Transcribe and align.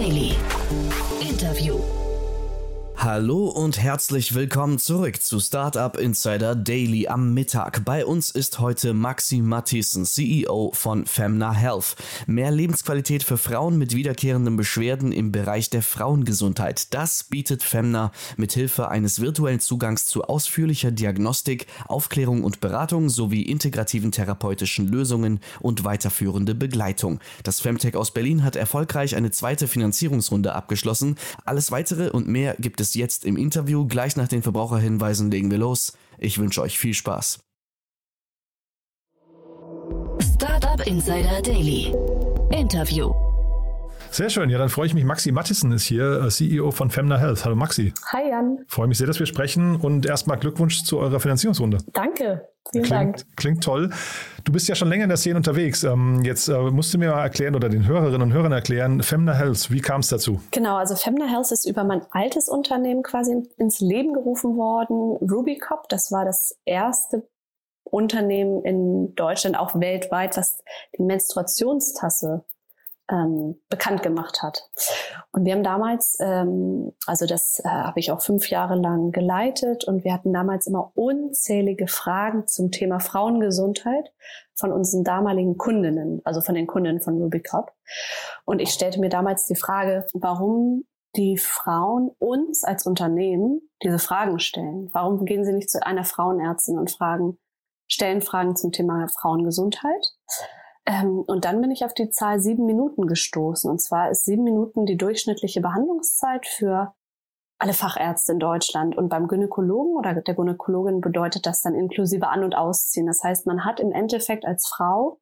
Daily. 0.00 0.29
Hallo 3.12 3.48
und 3.48 3.82
herzlich 3.82 4.36
willkommen 4.36 4.78
zurück 4.78 5.20
zu 5.20 5.40
Startup 5.40 5.98
Insider 5.98 6.54
Daily 6.54 7.08
am 7.08 7.34
Mittag. 7.34 7.84
Bei 7.84 8.06
uns 8.06 8.30
ist 8.30 8.60
heute 8.60 8.94
Maxi 8.94 9.38
Matthiesen, 9.38 10.04
CEO 10.04 10.70
von 10.74 11.06
Femna 11.06 11.52
Health. 11.52 11.96
Mehr 12.28 12.52
Lebensqualität 12.52 13.24
für 13.24 13.36
Frauen 13.36 13.78
mit 13.78 13.96
wiederkehrenden 13.96 14.56
Beschwerden 14.56 15.10
im 15.10 15.32
Bereich 15.32 15.70
der 15.70 15.82
Frauengesundheit. 15.82 16.94
Das 16.94 17.24
bietet 17.24 17.64
Femna 17.64 18.12
mit 18.36 18.52
Hilfe 18.52 18.90
eines 18.90 19.20
virtuellen 19.20 19.58
Zugangs 19.58 20.06
zu 20.06 20.22
ausführlicher 20.22 20.92
Diagnostik, 20.92 21.66
Aufklärung 21.88 22.44
und 22.44 22.60
Beratung 22.60 23.08
sowie 23.08 23.42
integrativen 23.42 24.12
therapeutischen 24.12 24.86
Lösungen 24.86 25.40
und 25.58 25.82
weiterführende 25.82 26.54
Begleitung. 26.54 27.18
Das 27.42 27.58
Femtech 27.58 27.96
aus 27.96 28.12
Berlin 28.12 28.44
hat 28.44 28.54
erfolgreich 28.54 29.16
eine 29.16 29.32
zweite 29.32 29.66
Finanzierungsrunde 29.66 30.54
abgeschlossen. 30.54 31.16
Alles 31.44 31.72
weitere 31.72 32.10
und 32.10 32.28
mehr 32.28 32.54
gibt 32.60 32.80
es 32.80 32.99
jetzt 33.00 33.24
im 33.24 33.36
Interview. 33.36 33.86
Gleich 33.88 34.14
nach 34.14 34.28
den 34.28 34.42
Verbraucherhinweisen 34.42 35.30
legen 35.30 35.50
wir 35.50 35.58
los. 35.58 35.94
Ich 36.18 36.38
wünsche 36.38 36.62
euch 36.62 36.78
viel 36.78 36.94
Spaß. 36.94 37.40
Startup 40.20 40.86
Insider 40.86 41.42
Daily. 41.42 41.92
Interview. 42.52 43.29
Sehr 44.12 44.28
schön. 44.28 44.50
Ja, 44.50 44.58
dann 44.58 44.68
freue 44.68 44.86
ich 44.86 44.94
mich. 44.94 45.04
Maxi 45.04 45.30
Mattissen 45.30 45.70
ist 45.70 45.84
hier, 45.84 46.24
äh, 46.24 46.28
CEO 46.30 46.72
von 46.72 46.90
Femna 46.90 47.16
Health. 47.16 47.44
Hallo 47.44 47.54
Maxi. 47.54 47.94
Hi 48.06 48.28
Jan. 48.28 48.58
Freue 48.66 48.88
mich 48.88 48.98
sehr, 48.98 49.06
dass 49.06 49.20
wir 49.20 49.26
sprechen 49.26 49.76
und 49.76 50.04
erstmal 50.04 50.36
Glückwunsch 50.36 50.82
zu 50.82 50.98
eurer 50.98 51.20
Finanzierungsrunde. 51.20 51.78
Danke. 51.92 52.48
Vielen 52.72 52.84
klingt, 52.84 52.90
Dank. 52.90 53.36
Klingt 53.36 53.64
toll. 53.64 53.90
Du 54.44 54.52
bist 54.52 54.68
ja 54.68 54.74
schon 54.74 54.88
länger 54.88 55.04
in 55.04 55.10
der 55.10 55.16
Szene 55.16 55.36
unterwegs. 55.36 55.84
Ähm, 55.84 56.22
jetzt 56.24 56.48
äh, 56.48 56.58
musst 56.58 56.92
du 56.92 56.98
mir 56.98 57.10
mal 57.10 57.22
erklären 57.22 57.54
oder 57.54 57.68
den 57.68 57.86
Hörerinnen 57.86 58.22
und 58.22 58.32
Hörern 58.32 58.52
erklären, 58.52 59.02
Femna 59.02 59.32
Health, 59.32 59.70
wie 59.70 59.80
kam 59.80 60.00
es 60.00 60.08
dazu? 60.08 60.40
Genau, 60.50 60.76
also 60.76 60.96
Femna 60.96 61.26
Health 61.26 61.52
ist 61.52 61.64
über 61.64 61.84
mein 61.84 62.02
altes 62.10 62.48
Unternehmen 62.48 63.04
quasi 63.04 63.48
ins 63.58 63.80
Leben 63.80 64.12
gerufen 64.12 64.56
worden. 64.56 65.16
Rubycop, 65.30 65.88
das 65.88 66.10
war 66.10 66.24
das 66.24 66.58
erste 66.64 67.28
Unternehmen 67.84 68.64
in 68.64 69.14
Deutschland, 69.14 69.56
auch 69.56 69.78
weltweit, 69.78 70.36
was 70.36 70.58
die 70.98 71.02
Menstruationstasse 71.02 72.44
ähm, 73.10 73.60
bekannt 73.68 74.02
gemacht 74.02 74.42
hat. 74.42 74.68
Und 75.32 75.44
wir 75.44 75.54
haben 75.54 75.62
damals, 75.62 76.16
ähm, 76.20 76.92
also 77.06 77.26
das 77.26 77.60
äh, 77.60 77.68
habe 77.68 78.00
ich 78.00 78.12
auch 78.12 78.22
fünf 78.22 78.48
Jahre 78.48 78.76
lang 78.76 79.10
geleitet 79.10 79.84
und 79.84 80.04
wir 80.04 80.12
hatten 80.12 80.32
damals 80.32 80.66
immer 80.66 80.92
unzählige 80.94 81.88
Fragen 81.88 82.46
zum 82.46 82.70
Thema 82.70 83.00
Frauengesundheit 83.00 84.12
von 84.54 84.72
unseren 84.72 85.04
damaligen 85.04 85.56
Kundinnen, 85.56 86.20
also 86.24 86.40
von 86.40 86.54
den 86.54 86.66
Kundinnen 86.66 87.00
von 87.00 87.20
Rubicop. 87.20 87.72
Und 88.44 88.60
ich 88.60 88.70
stellte 88.70 89.00
mir 89.00 89.08
damals 89.08 89.46
die 89.46 89.56
Frage, 89.56 90.06
warum 90.14 90.84
die 91.16 91.38
Frauen 91.38 92.10
uns 92.18 92.62
als 92.62 92.86
Unternehmen 92.86 93.68
diese 93.82 93.98
Fragen 93.98 94.38
stellen. 94.38 94.90
Warum 94.92 95.24
gehen 95.24 95.44
sie 95.44 95.52
nicht 95.52 95.70
zu 95.70 95.84
einer 95.84 96.04
Frauenärztin 96.04 96.78
und 96.78 96.90
fragen, 96.90 97.38
stellen 97.88 98.22
Fragen 98.22 98.54
zum 98.54 98.70
Thema 98.70 99.08
Frauengesundheit? 99.08 100.14
Ähm, 100.86 101.20
und 101.26 101.44
dann 101.44 101.60
bin 101.60 101.70
ich 101.70 101.84
auf 101.84 101.94
die 101.94 102.10
Zahl 102.10 102.40
sieben 102.40 102.66
Minuten 102.66 103.06
gestoßen. 103.06 103.70
Und 103.70 103.80
zwar 103.80 104.10
ist 104.10 104.24
sieben 104.24 104.44
Minuten 104.44 104.86
die 104.86 104.96
durchschnittliche 104.96 105.60
Behandlungszeit 105.60 106.46
für 106.46 106.94
alle 107.58 107.74
Fachärzte 107.74 108.32
in 108.32 108.38
Deutschland. 108.38 108.96
Und 108.96 109.08
beim 109.08 109.28
Gynäkologen 109.28 109.96
oder 109.96 110.14
der 110.14 110.34
Gynäkologin 110.34 111.00
bedeutet 111.00 111.46
das 111.46 111.60
dann 111.60 111.74
inklusive 111.74 112.28
An- 112.28 112.44
und 112.44 112.56
Ausziehen. 112.56 113.06
Das 113.06 113.22
heißt, 113.22 113.46
man 113.46 113.64
hat 113.64 113.80
im 113.80 113.92
Endeffekt 113.92 114.46
als 114.46 114.66
Frau 114.66 115.20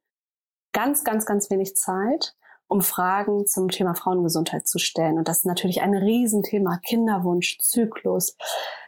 ganz, 0.73 1.03
ganz, 1.03 1.27
ganz 1.27 1.51
wenig 1.51 1.75
Zeit, 1.75 2.37
um 2.69 2.81
Fragen 2.81 3.47
zum 3.47 3.69
Thema 3.69 3.95
Frauengesundheit 3.95 4.69
zu 4.69 4.79
stellen. 4.79 5.19
Und 5.19 5.27
das 5.27 5.39
ist 5.39 5.47
natürlich 5.47 5.83
ein 5.83 5.95
Riesenthema. 5.95 6.79
Kinderwunsch, 6.79 7.59
Zyklus, 7.59 8.37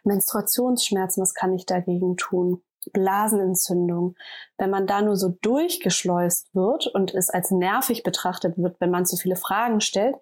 Menstruationsschmerzen, 0.04 1.20
was 1.20 1.34
kann 1.34 1.52
ich 1.52 1.66
dagegen 1.66 2.16
tun? 2.16 2.62
Blasenentzündung, 2.92 4.16
wenn 4.58 4.70
man 4.70 4.86
da 4.86 5.02
nur 5.02 5.16
so 5.16 5.30
durchgeschleust 5.42 6.54
wird 6.54 6.86
und 6.88 7.14
es 7.14 7.30
als 7.30 7.50
nervig 7.50 8.02
betrachtet 8.02 8.56
wird, 8.56 8.80
wenn 8.80 8.90
man 8.90 9.06
zu 9.06 9.16
viele 9.16 9.36
Fragen 9.36 9.80
stellt, 9.80 10.16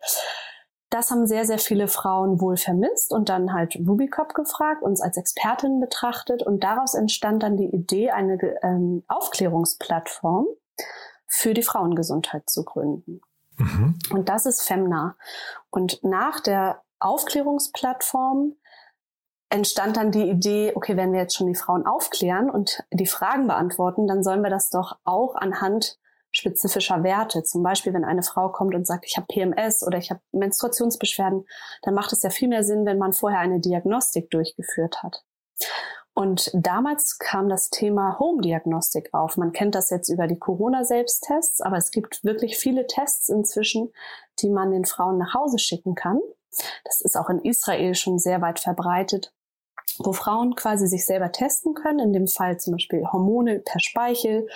das 0.90 1.10
haben 1.10 1.26
sehr, 1.26 1.44
sehr 1.44 1.58
viele 1.58 1.86
Frauen 1.86 2.40
wohl 2.40 2.56
vermisst 2.56 3.12
und 3.12 3.28
dann 3.28 3.52
halt 3.52 3.76
Rubicop 3.76 4.34
gefragt, 4.34 4.82
uns 4.82 5.02
als 5.02 5.18
Expertin 5.18 5.80
betrachtet 5.80 6.42
und 6.42 6.64
daraus 6.64 6.94
entstand 6.94 7.42
dann 7.42 7.56
die 7.56 7.66
Idee, 7.66 8.10
eine 8.10 8.38
ähm, 8.62 9.04
Aufklärungsplattform 9.06 10.46
für 11.26 11.52
die 11.52 11.62
Frauengesundheit 11.62 12.48
zu 12.48 12.64
gründen. 12.64 13.20
Mhm. 13.58 13.98
Und 14.10 14.28
das 14.30 14.46
ist 14.46 14.62
Femna. 14.62 15.16
Und 15.70 16.02
nach 16.04 16.40
der 16.40 16.82
Aufklärungsplattform 17.00 18.54
entstand 19.50 19.96
dann 19.96 20.10
die 20.10 20.28
Idee, 20.28 20.72
okay, 20.74 20.96
wenn 20.96 21.12
wir 21.12 21.20
jetzt 21.20 21.36
schon 21.36 21.46
die 21.46 21.54
Frauen 21.54 21.86
aufklären 21.86 22.50
und 22.50 22.84
die 22.92 23.06
Fragen 23.06 23.46
beantworten, 23.46 24.06
dann 24.06 24.22
sollen 24.22 24.42
wir 24.42 24.50
das 24.50 24.70
doch 24.70 24.98
auch 25.04 25.34
anhand 25.36 25.98
spezifischer 26.30 27.02
Werte. 27.02 27.42
Zum 27.42 27.62
Beispiel, 27.62 27.94
wenn 27.94 28.04
eine 28.04 28.22
Frau 28.22 28.50
kommt 28.50 28.74
und 28.74 28.86
sagt, 28.86 29.06
ich 29.06 29.16
habe 29.16 29.26
PMS 29.26 29.82
oder 29.86 29.98
ich 29.98 30.10
habe 30.10 30.20
Menstruationsbeschwerden, 30.32 31.46
dann 31.82 31.94
macht 31.94 32.12
es 32.12 32.22
ja 32.22 32.30
viel 32.30 32.48
mehr 32.48 32.62
Sinn, 32.62 32.84
wenn 32.84 32.98
man 32.98 33.12
vorher 33.12 33.40
eine 33.40 33.60
Diagnostik 33.60 34.30
durchgeführt 34.30 35.02
hat. 35.02 35.24
Und 36.12 36.50
damals 36.52 37.18
kam 37.18 37.48
das 37.48 37.70
Thema 37.70 38.18
Home-Diagnostik 38.18 39.14
auf. 39.14 39.36
Man 39.36 39.52
kennt 39.52 39.76
das 39.76 39.88
jetzt 39.88 40.08
über 40.08 40.26
die 40.26 40.38
Corona-Selbsttests, 40.38 41.60
aber 41.60 41.76
es 41.76 41.92
gibt 41.92 42.24
wirklich 42.24 42.58
viele 42.58 42.86
Tests 42.86 43.28
inzwischen, 43.28 43.92
die 44.40 44.50
man 44.50 44.72
den 44.72 44.84
Frauen 44.84 45.16
nach 45.16 45.34
Hause 45.34 45.58
schicken 45.58 45.94
kann. 45.94 46.20
Das 46.84 47.00
ist 47.00 47.16
auch 47.16 47.30
in 47.30 47.38
Israel 47.40 47.94
schon 47.94 48.18
sehr 48.18 48.40
weit 48.42 48.58
verbreitet 48.58 49.32
wo 49.98 50.12
Frauen 50.12 50.54
quasi 50.54 50.86
sich 50.86 51.06
selber 51.06 51.32
testen 51.32 51.74
können, 51.74 51.98
in 51.98 52.12
dem 52.12 52.26
Fall 52.26 52.58
zum 52.58 52.72
Beispiel 52.72 53.04
Hormone 53.04 53.60
per 53.60 53.80
Speichel. 53.80 54.48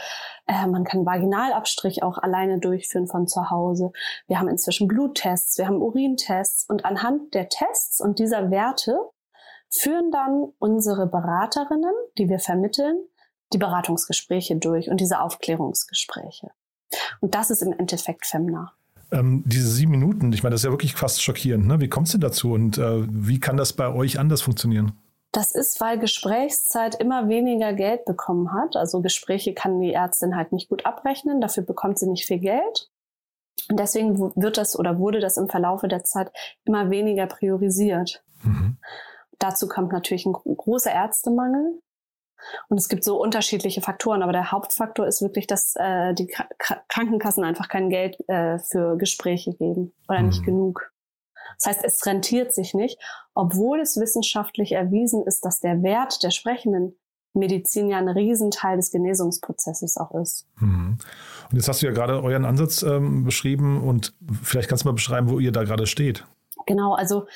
Äh, 0.47 0.66
man 0.66 0.84
kann 0.84 1.06
Vaginalabstrich 1.06 2.03
auch 2.03 2.19
alleine 2.19 2.59
durchführen 2.59 3.06
von 3.06 3.26
zu 3.26 3.50
Hause. 3.50 3.92
Wir 4.26 4.38
haben 4.38 4.48
inzwischen 4.48 4.88
Bluttests, 4.88 5.59
wir 5.59 5.66
haben 5.66 5.81
Urintests 5.82 6.69
und 6.69 6.84
anhand 6.84 7.34
der 7.34 7.48
Tests 7.48 8.00
und 8.00 8.19
dieser 8.19 8.50
Werte 8.50 8.98
führen 9.71 10.10
dann 10.10 10.53
unsere 10.59 11.06
Beraterinnen, 11.06 11.94
die 12.19 12.28
wir 12.28 12.38
vermitteln, 12.38 12.97
die 13.53 13.59
Beratungsgespräche 13.59 14.56
durch 14.56 14.91
und 14.91 15.00
diese 15.00 15.21
Aufklärungsgespräche. 15.21 16.50
Und 17.21 17.34
das 17.34 17.50
ist 17.50 17.62
im 17.62 17.72
Endeffekt 17.72 18.26
Femna. 18.26 18.72
Ähm, 19.10 19.42
diese 19.47 19.69
sieben 19.69 19.92
Minuten, 19.92 20.32
ich 20.32 20.42
meine, 20.42 20.54
das 20.54 20.62
ist 20.62 20.65
ja 20.65 20.71
wirklich 20.71 20.94
fast 20.94 21.22
schockierend. 21.22 21.66
Ne? 21.66 21.81
Wie 21.81 21.88
kommt 21.88 22.06
es 22.06 22.12
denn 22.12 22.21
dazu 22.21 22.53
und 22.53 22.78
äh, 22.78 23.06
wie 23.09 23.41
kann 23.41 23.56
das 23.56 23.72
bei 23.72 23.88
euch 23.92 24.19
anders 24.19 24.42
funktionieren? 24.42 24.92
Das 25.32 25.53
ist, 25.53 25.81
weil 25.81 25.98
Gesprächszeit 25.98 26.94
immer 26.94 27.28
weniger 27.28 27.72
Geld 27.72 28.04
bekommen 28.04 28.53
hat. 28.53 28.76
Also 28.76 29.00
Gespräche 29.00 29.54
kann 29.54 29.81
die 29.81 29.94
Ärztin 29.94 30.37
halt 30.37 30.53
nicht 30.53 30.69
gut 30.69 30.84
abrechnen, 30.84 31.41
dafür 31.41 31.62
bekommt 31.62 31.98
sie 31.98 32.06
nicht 32.06 32.26
viel 32.26 32.38
Geld. 32.38 32.91
Und 33.71 33.81
deswegen 33.81 34.19
wird 34.19 34.59
das 34.59 34.78
oder 34.78 34.98
wurde 34.98 35.21
das 35.21 35.38
im 35.38 35.48
Verlaufe 35.48 35.88
der 35.88 36.04
Zeit 36.04 36.31
immer 36.65 36.91
weniger 36.91 37.26
priorisiert. 37.26 38.22
Mhm. 38.42 38.76
Dazu 39.38 39.69
kommt 39.69 39.92
natürlich 39.92 40.26
ein 40.26 40.32
großer 40.32 40.92
Ärztemangel. 40.92 41.81
Und 42.69 42.78
es 42.78 42.88
gibt 42.88 43.04
so 43.04 43.21
unterschiedliche 43.21 43.81
Faktoren, 43.81 44.22
aber 44.22 44.32
der 44.32 44.50
Hauptfaktor 44.50 45.06
ist 45.06 45.22
wirklich, 45.22 45.47
dass 45.47 45.75
äh, 45.76 46.12
die 46.12 46.26
Krankenkassen 46.88 47.44
einfach 47.44 47.69
kein 47.69 47.88
Geld 47.88 48.19
äh, 48.28 48.59
für 48.59 48.97
Gespräche 48.98 49.54
geben 49.54 49.92
oder 50.09 50.21
mhm. 50.21 50.26
nicht 50.26 50.44
genug. 50.44 50.92
Das 51.58 51.66
heißt, 51.66 51.84
es 51.84 52.04
rentiert 52.06 52.52
sich 52.52 52.74
nicht, 52.74 52.98
obwohl 53.34 53.80
es 53.80 53.98
wissenschaftlich 53.98 54.72
erwiesen 54.72 55.24
ist, 55.27 55.44
dass 55.44 55.60
der 55.60 55.82
Wert 55.82 56.22
der 56.22 56.30
sprechenden 56.30 56.97
Medizin 57.34 57.88
ja 57.88 57.98
ein 57.98 58.09
Riesenteil 58.09 58.77
des 58.77 58.91
Genesungsprozesses 58.91 59.97
auch 59.97 60.12
ist. 60.21 60.47
Mhm. 60.59 60.98
Und 61.50 61.56
jetzt 61.56 61.68
hast 61.68 61.82
du 61.82 61.86
ja 61.86 61.92
gerade 61.92 62.22
euren 62.22 62.44
Ansatz 62.44 62.82
ähm, 62.82 63.24
beschrieben 63.24 63.82
und 63.82 64.15
vielleicht 64.42 64.68
kannst 64.68 64.84
du 64.84 64.88
mal 64.88 64.94
beschreiben, 64.94 65.30
wo 65.30 65.38
ihr 65.38 65.53
da 65.53 65.65
gerade 65.65 65.86
steht. 65.86 66.24
Genau, 66.66 66.94
also 66.94 67.27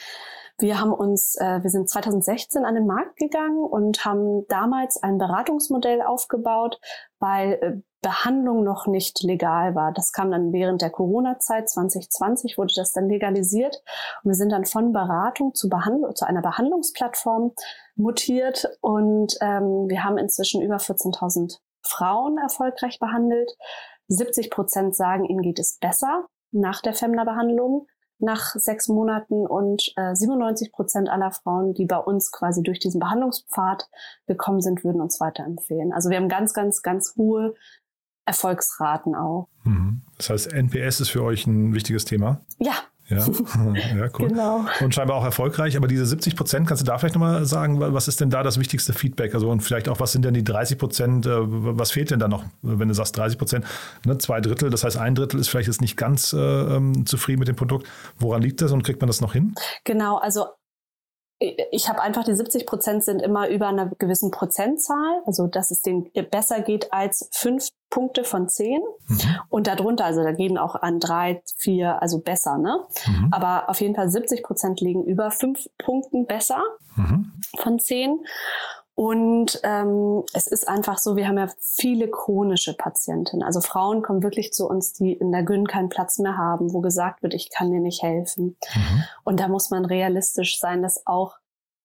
wir 0.58 0.81
haben 0.81 0.93
uns, 0.93 1.37
äh, 1.37 1.62
wir 1.62 1.70
sind 1.70 1.88
2016 1.88 2.64
an 2.64 2.75
den 2.75 2.87
Markt 2.87 3.17
gegangen 3.17 3.58
und 3.58 4.05
haben 4.05 4.47
damals 4.49 5.03
ein 5.03 5.19
Beratungsmodell 5.19 6.03
aufgebaut, 6.03 6.81
weil 7.19 7.53
äh, 7.61 7.73
Behandlung 8.00 8.62
noch 8.62 8.87
nicht 8.87 9.23
legal 9.23 9.75
war. 9.75 9.93
Das 9.93 10.12
kam 10.12 10.31
dann 10.31 10.53
während 10.53 10.81
der 10.81 10.91
Corona-Zeit 10.91 11.69
2020 11.69 12.56
wurde 12.56 12.73
das 12.76 12.93
dann 12.93 13.08
legalisiert 13.08 13.82
und 14.23 14.31
wir 14.31 14.37
sind 14.37 14.53
dann 14.53 14.64
von 14.64 14.93
Beratung 14.93 15.55
zu 15.55 15.69
Behandlung 15.69 16.14
zu 16.14 16.25
einer 16.25 16.41
Behandlungsplattform 16.41 17.53
mutiert 17.97 18.69
und 18.81 19.37
ähm, 19.41 19.88
wir 19.88 20.05
haben 20.05 20.19
inzwischen 20.19 20.62
über 20.62 20.76
14.000 20.76 21.58
Frauen 21.82 22.38
erfolgreich 22.38 22.99
behandelt. 23.00 23.50
70 24.08 24.50
Prozent 24.50 24.94
sagen, 24.94 25.25
ihnen 25.25 25.43
geht 25.43 25.58
es 25.58 25.79
besser 25.79 26.26
nach 26.53 26.81
der 26.82 26.94
Femna-Behandlung 26.94 27.88
nach 28.19 28.55
sechs 28.55 28.89
Monaten 28.89 29.47
und 29.47 29.93
äh, 29.97 30.15
97 30.15 30.73
Prozent 30.73 31.09
aller 31.09 31.31
Frauen, 31.31 31.75
die 31.75 31.87
bei 31.87 31.99
uns 31.99 32.33
quasi 32.33 32.63
durch 32.63 32.79
diesen 32.79 33.01
Behandlungspfad 33.01 33.89
gekommen 34.27 34.61
sind, 34.61 34.85
würden 34.85 35.01
uns 35.01 35.21
weiterempfehlen. 35.21 35.93
Also 35.93 36.11
wir 36.11 36.17
haben 36.17 36.29
ganz, 36.29 36.55
ganz, 36.55 36.83
ganz 36.83 37.15
hohe 37.17 37.55
Erfolgsraten 38.25 39.15
auch. 39.15 39.49
Mhm. 39.65 40.03
Das 40.17 40.31
heißt, 40.31 40.53
NPS 40.53 41.01
ist 41.01 41.11
für 41.11 41.23
euch 41.23 41.47
ein 41.47 41.75
wichtiges 41.75 42.05
Thema? 42.05 42.41
Ja, 42.59 42.75
Ja, 43.08 43.19
ja 43.97 44.08
cool. 44.19 44.29
Genau. 44.29 44.64
Und 44.81 44.94
scheinbar 44.94 45.17
auch 45.17 45.25
erfolgreich. 45.25 45.76
Aber 45.76 45.87
diese 45.87 46.05
70 46.06 46.35
Prozent, 46.35 46.67
kannst 46.67 46.82
du 46.82 46.87
da 46.87 46.99
vielleicht 46.99 47.14
nochmal 47.14 47.44
sagen, 47.44 47.79
was 47.81 48.08
ist 48.08 48.20
denn 48.20 48.31
da 48.31 48.43
das 48.43 48.58
wichtigste 48.58 48.93
Feedback? 48.93 49.35
Also 49.35 49.49
und 49.49 49.61
vielleicht 49.61 49.88
auch, 49.88 50.00
was 50.00 50.12
sind 50.12 50.25
denn 50.25 50.35
die 50.35 50.43
30 50.43 50.79
Prozent, 50.79 51.26
äh, 51.26 51.31
was 51.38 51.93
fehlt 51.93 52.11
denn 52.11 52.19
da 52.19 52.29
noch, 52.29 52.44
wenn 52.62 52.88
du 52.88 52.94
sagst 52.94 53.17
30 53.17 53.38
Prozent, 53.38 53.64
ne, 54.05 54.19
zwei 54.19 54.41
Drittel, 54.41 54.70
das 54.70 54.82
heißt 54.82 54.97
ein 54.97 55.14
Drittel 55.14 55.38
ist 55.38 55.49
vielleicht 55.49 55.69
jetzt 55.69 55.81
nicht 55.81 55.97
ganz 55.97 56.32
äh, 56.32 56.38
ähm, 56.38 57.06
zufrieden 57.06 57.38
mit 57.38 57.49
dem 57.49 57.56
Produkt. 57.56 57.87
Woran 58.19 58.43
liegt 58.43 58.61
das 58.61 58.73
und 58.73 58.82
kriegt 58.82 59.00
man 59.00 59.06
das 59.06 59.20
noch 59.20 59.32
hin? 59.32 59.55
Genau, 59.85 60.17
also 60.17 60.47
ich 61.38 61.88
habe 61.88 62.00
einfach 62.00 62.25
die 62.25 62.35
70 62.35 62.67
Prozent 62.67 63.05
sind 63.05 63.21
immer 63.21 63.49
über 63.49 63.69
einer 63.69 63.91
gewissen 63.99 64.31
Prozentzahl, 64.31 65.23
also 65.27 65.47
dass 65.47 65.71
es 65.71 65.83
denen 65.83 66.11
besser 66.31 66.61
geht 66.61 66.93
als 66.93 67.29
fünf 67.33 67.69
Punkte 67.91 68.25
von 68.25 68.49
zehn 68.49 68.81
mhm. 69.06 69.19
und 69.50 69.67
darunter, 69.67 70.06
also 70.06 70.23
da 70.23 70.33
gehen 70.33 70.56
auch 70.56 70.75
an 70.75 70.99
drei, 70.99 71.43
vier, 71.59 72.00
also 72.00 72.21
besser, 72.21 72.59
ne? 72.59 72.85
Mhm. 73.06 73.29
Aber 73.33 73.69
auf 73.69 73.81
jeden 73.81 73.94
Fall 73.94 74.09
70 74.09 74.43
Prozent 74.43 74.81
liegen 74.81 75.05
über 75.05 75.31
fünf 75.31 75.67
Punkten 75.79 76.27
besser 76.27 76.62
mhm. 76.97 77.33
von 77.59 77.79
zehn. 77.79 78.25
Und 78.96 79.60
ähm, 79.62 80.25
es 80.32 80.46
ist 80.46 80.66
einfach 80.66 80.96
so, 80.96 81.16
wir 81.16 81.28
haben 81.28 81.37
ja 81.37 81.50
viele 81.60 82.08
chronische 82.08 82.72
Patientinnen. 82.75 83.44
Also 83.44 83.60
Frauen 83.60 84.00
kommen 84.00 84.22
wirklich 84.22 84.54
zu 84.54 84.66
uns, 84.66 84.94
die 84.94 85.12
in 85.12 85.32
der 85.32 85.43
Gyn 85.43 85.66
keinen 85.66 85.90
Platz 85.90 86.19
mehr 86.19 86.38
haben, 86.38 86.72
wo 86.72 86.81
gesagt 86.81 87.22
wird, 87.22 87.34
ich 87.34 87.50
kann 87.50 87.70
dir 87.70 87.81
nicht 87.81 88.02
helfen. 88.02 88.56
Mhm. 88.75 89.04
Und 89.22 89.38
da 89.38 89.48
muss 89.48 89.69
man 89.69 89.84
realistisch 89.84 90.58
sein, 90.58 90.82
dass 90.82 91.06
auch 91.06 91.37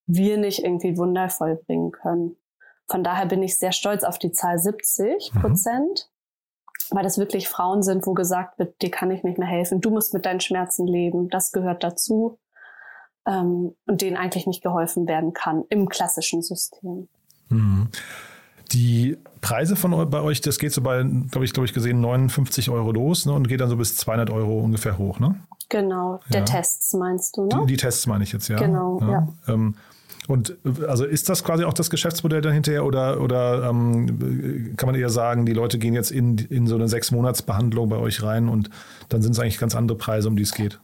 wir 0.06 0.38
nicht 0.38 0.64
irgendwie 0.64 0.98
wundervoll 0.98 1.62
bringen 1.68 1.92
können. 1.92 2.38
Von 2.90 3.04
daher 3.04 3.26
bin 3.26 3.44
ich 3.44 3.58
sehr 3.58 3.74
stolz 3.74 4.06
auf 4.06 4.18
die 4.18 4.32
Zahl 4.32 4.58
70 4.58 5.34
mhm. 5.34 5.42
Prozent, 5.42 6.10
mhm. 6.92 6.96
weil 6.96 7.04
das 7.04 7.18
wirklich 7.18 7.50
Frauen 7.50 7.84
sind, 7.84 8.08
wo 8.08 8.14
gesagt 8.14 8.58
wird, 8.58 8.82
dir 8.82 8.90
kann 8.90 9.12
ich 9.12 9.24
nicht 9.24 9.38
mehr 9.38 9.50
helfen. 9.50 9.82
Du 9.82 9.90
musst 9.90 10.14
mit 10.14 10.26
deinen 10.26 10.40
Schmerzen 10.40 10.88
leben. 10.88 11.28
Das 11.28 11.52
gehört 11.52 11.84
dazu 11.84 12.40
ähm, 13.28 13.76
und 13.86 14.02
denen 14.02 14.18
eigentlich 14.18 14.48
nicht 14.48 14.64
geholfen 14.64 15.08
werden 15.08 15.34
kann 15.34 15.64
im 15.70 15.90
klassischen 15.90 16.42
System. 16.42 17.08
Mhm. 17.50 17.90
Die 18.72 19.18
Preise 19.42 19.76
von 19.76 20.10
bei 20.10 20.22
euch, 20.22 20.40
das 20.42 20.60
geht 20.60 20.72
so 20.72 20.82
bei, 20.82 21.04
glaube 21.04 21.46
ich, 21.46 21.54
glaube 21.54 21.66
ich 21.66 21.74
gesehen 21.74 22.00
59 22.00 22.70
Euro 22.70 22.92
los 22.92 23.26
ne, 23.26 23.34
und 23.34 23.48
geht 23.48 23.60
dann 23.60 23.70
so 23.70 23.76
bis 23.76 23.98
200 23.98 24.30
Euro 24.30 24.60
ungefähr 24.60 24.98
hoch, 24.98 25.20
ne? 25.20 25.36
Genau, 25.68 26.20
der 26.32 26.42
ja. 26.42 26.46
Tests 26.46 26.94
meinst 26.94 27.38
du, 27.38 27.46
ne? 27.46 27.62
Die, 27.62 27.74
die, 27.74 27.78
Tests 27.78 28.06
meine 28.08 28.24
ich 28.24 28.32
jetzt, 28.32 28.48
ja. 28.48 28.58
Genau, 28.58 29.00
ja. 29.02 29.10
ja. 29.10 29.54
Ähm, 29.54 29.76
und 30.28 30.58
also 30.88 31.04
ist 31.06 31.30
das 31.30 31.44
quasi 31.44 31.64
auch 31.64 31.74
das 31.74 31.90
Geschäftsmodell 31.90 32.42
dann 32.42 32.54
hinterher 32.54 32.86
oder, 32.86 33.20
oder 33.22 33.70
ähm, 33.70 34.74
kann 34.78 34.88
man 34.88 34.96
eher 34.96 35.10
sagen, 35.10 35.46
die 35.46 35.54
Leute 35.54 35.80
gehen 35.80 35.94
jetzt 35.94 36.12
in, 36.12 36.38
in 36.38 36.68
so 36.68 36.76
eine 36.76 36.88
sechs 36.88 37.12
Monats 37.12 37.42
Behandlung 37.42 37.90
bei 37.90 37.98
euch 37.98 38.22
rein 38.22 38.48
und 38.48 38.70
dann 39.10 39.22
sind 39.22 39.34
es 39.34 39.40
eigentlich 39.40 39.58
ganz 39.58 39.76
andere 39.76 39.98
Preise, 39.98 40.28
um 40.28 40.36
die 40.36 40.44
es 40.44 40.54
geht? 40.54 40.80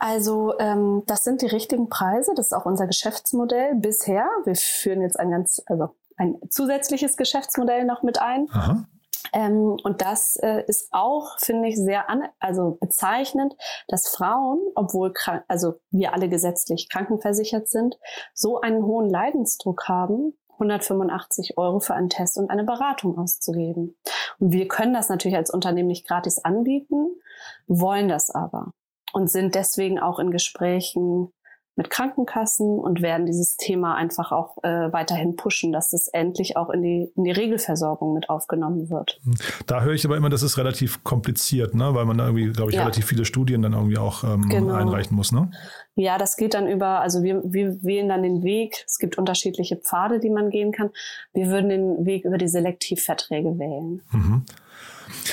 Also 0.00 0.58
ähm, 0.58 1.02
das 1.06 1.24
sind 1.24 1.42
die 1.42 1.46
richtigen 1.46 1.90
Preise. 1.90 2.32
Das 2.34 2.46
ist 2.46 2.52
auch 2.52 2.64
unser 2.64 2.86
Geschäftsmodell 2.86 3.74
bisher. 3.74 4.26
Wir 4.44 4.56
führen 4.56 5.02
jetzt 5.02 5.20
ein 5.20 5.30
ganz, 5.30 5.62
also 5.66 5.90
ein 6.16 6.38
zusätzliches 6.48 7.16
Geschäftsmodell 7.18 7.84
noch 7.84 8.02
mit 8.02 8.20
ein. 8.20 8.48
Aha. 8.50 8.86
Ähm, 9.34 9.76
und 9.84 10.00
das 10.00 10.36
äh, 10.36 10.64
ist 10.66 10.88
auch, 10.90 11.38
finde 11.38 11.68
ich, 11.68 11.76
sehr 11.76 12.08
an, 12.08 12.22
also 12.40 12.78
bezeichnend, 12.80 13.54
dass 13.88 14.08
Frauen, 14.08 14.58
obwohl 14.74 15.12
krank, 15.12 15.44
also 15.48 15.74
wir 15.90 16.14
alle 16.14 16.30
gesetzlich 16.30 16.88
krankenversichert 16.88 17.68
sind, 17.68 17.98
so 18.32 18.60
einen 18.60 18.82
hohen 18.82 19.08
Leidensdruck 19.08 19.86
haben, 19.86 20.32
185 20.54 21.58
Euro 21.58 21.78
für 21.80 21.94
einen 21.94 22.08
Test 22.08 22.38
und 22.38 22.50
eine 22.50 22.64
Beratung 22.64 23.18
auszugeben. 23.18 23.96
Und 24.38 24.52
wir 24.52 24.66
können 24.66 24.94
das 24.94 25.10
natürlich 25.10 25.36
als 25.36 25.50
Unternehmen 25.50 25.88
nicht 25.88 26.08
gratis 26.08 26.38
anbieten, 26.38 27.20
wollen 27.66 28.08
das 28.08 28.30
aber 28.30 28.72
und 29.12 29.30
sind 29.30 29.54
deswegen 29.54 29.98
auch 29.98 30.18
in 30.18 30.30
Gesprächen 30.30 31.32
mit 31.80 31.88
Krankenkassen 31.88 32.78
und 32.78 33.00
werden 33.00 33.24
dieses 33.24 33.56
Thema 33.56 33.94
einfach 33.94 34.32
auch 34.32 34.58
äh, 34.62 34.92
weiterhin 34.92 35.36
pushen, 35.36 35.72
dass 35.72 35.94
es 35.94 36.08
endlich 36.08 36.58
auch 36.58 36.68
in 36.68 36.82
die, 36.82 37.10
in 37.16 37.24
die 37.24 37.30
Regelversorgung 37.30 38.12
mit 38.12 38.28
aufgenommen 38.28 38.90
wird. 38.90 39.18
Da 39.66 39.80
höre 39.80 39.94
ich 39.94 40.04
aber 40.04 40.18
immer, 40.18 40.28
das 40.28 40.42
ist 40.42 40.58
relativ 40.58 41.04
kompliziert, 41.04 41.74
ne? 41.74 41.94
weil 41.94 42.04
man 42.04 42.18
da 42.18 42.26
irgendwie, 42.26 42.52
glaube 42.52 42.70
ich, 42.70 42.76
ja. 42.76 42.82
relativ 42.82 43.06
viele 43.06 43.24
Studien 43.24 43.62
dann 43.62 43.72
irgendwie 43.72 43.96
auch 43.96 44.24
ähm, 44.24 44.48
genau. 44.50 44.74
einreichen 44.74 45.16
muss. 45.16 45.32
Ne? 45.32 45.50
Ja, 45.94 46.18
das 46.18 46.36
geht 46.36 46.52
dann 46.52 46.68
über, 46.68 47.00
also 47.00 47.22
wir, 47.22 47.40
wir 47.44 47.82
wählen 47.82 48.10
dann 48.10 48.22
den 48.24 48.42
Weg, 48.42 48.84
es 48.86 48.98
gibt 48.98 49.16
unterschiedliche 49.16 49.76
Pfade, 49.76 50.20
die 50.20 50.30
man 50.30 50.50
gehen 50.50 50.72
kann. 50.72 50.90
Wir 51.32 51.46
würden 51.46 51.70
den 51.70 52.04
Weg 52.04 52.26
über 52.26 52.36
die 52.36 52.48
Selektivverträge 52.48 53.58
wählen. 53.58 54.02
Mhm. 54.12 54.44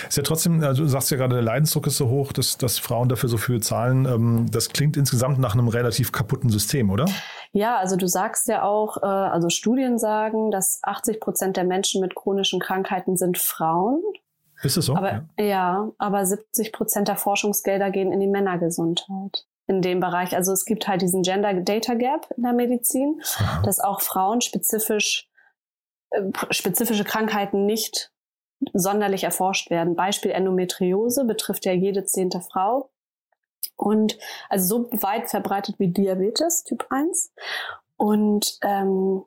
Ist 0.08 0.18
ja 0.18 0.24
trotzdem, 0.24 0.64
also 0.64 0.84
du 0.84 0.90
sagst 0.90 1.12
ja 1.12 1.18
gerade, 1.18 1.36
der 1.36 1.44
Leidensdruck 1.44 1.88
ist 1.88 1.98
so 1.98 2.10
hoch, 2.10 2.32
dass, 2.32 2.58
dass 2.58 2.80
Frauen 2.80 3.10
dafür 3.10 3.30
so 3.30 3.38
viel 3.38 3.62
zahlen. 3.62 4.06
Ähm, 4.06 4.46
das 4.52 4.70
klingt 4.70 4.98
insgesamt 4.98 5.40
nach 5.40 5.54
einem 5.54 5.68
relativ 5.68 6.12
kaputten 6.12 6.50
System, 6.50 6.90
oder? 6.90 7.06
Ja, 7.52 7.78
also 7.78 7.96
du 7.96 8.08
sagst 8.08 8.48
ja 8.48 8.64
auch, 8.64 8.98
äh, 9.02 9.06
also 9.06 9.50
Studien 9.50 9.98
sagen, 9.98 10.52
dass 10.52 10.80
80 10.84 11.20
Prozent 11.20 11.58
der 11.58 11.64
Menschen 11.64 12.02
mit 12.02 12.16
chronischen 12.16 12.60
Krankheiten 12.60 13.18
sind 13.18 13.38
Frauen. 13.38 14.02
Ist 14.64 14.78
es 14.78 14.86
so? 14.86 14.96
Aber, 14.96 15.26
ja. 15.38 15.44
ja, 15.44 15.92
aber 15.98 16.26
70 16.26 16.74
Prozent 16.74 17.08
der 17.08 17.18
Forschungsgelder 17.18 17.92
gehen 17.92 18.12
in 18.12 18.20
die 18.20 18.28
Männergesundheit 18.28 19.46
in 19.68 19.82
dem 19.82 20.00
Bereich. 20.00 20.36
Also 20.36 20.54
es 20.54 20.66
gibt 20.66 20.88
halt 20.88 21.02
diesen 21.02 21.22
Gender 21.22 21.54
Data 21.54 21.94
Gap 21.94 22.28
in 22.36 22.44
der 22.44 22.54
Medizin, 22.54 23.22
Aha. 23.38 23.62
dass 23.64 23.80
auch 23.80 24.02
Frauen 24.02 24.42
spezifisch 24.42 25.28
äh, 26.12 26.22
spezifische 26.52 27.04
Krankheiten 27.04 27.66
nicht 27.66 28.12
sonderlich 28.74 29.24
erforscht 29.24 29.70
werden. 29.70 29.96
Beispiel 29.96 30.32
Endometriose 30.32 31.26
betrifft 31.26 31.66
ja 31.66 31.74
jede 31.74 32.06
zehnte 32.06 32.42
Frau. 32.42 32.90
Und 33.76 34.18
also 34.50 34.90
so 34.90 35.02
weit 35.02 35.30
verbreitet 35.30 35.76
wie 35.78 35.90
Diabetes 35.90 36.64
Typ 36.64 36.86
1. 36.90 37.32
Und 37.96 38.58
ähm, 38.64 39.24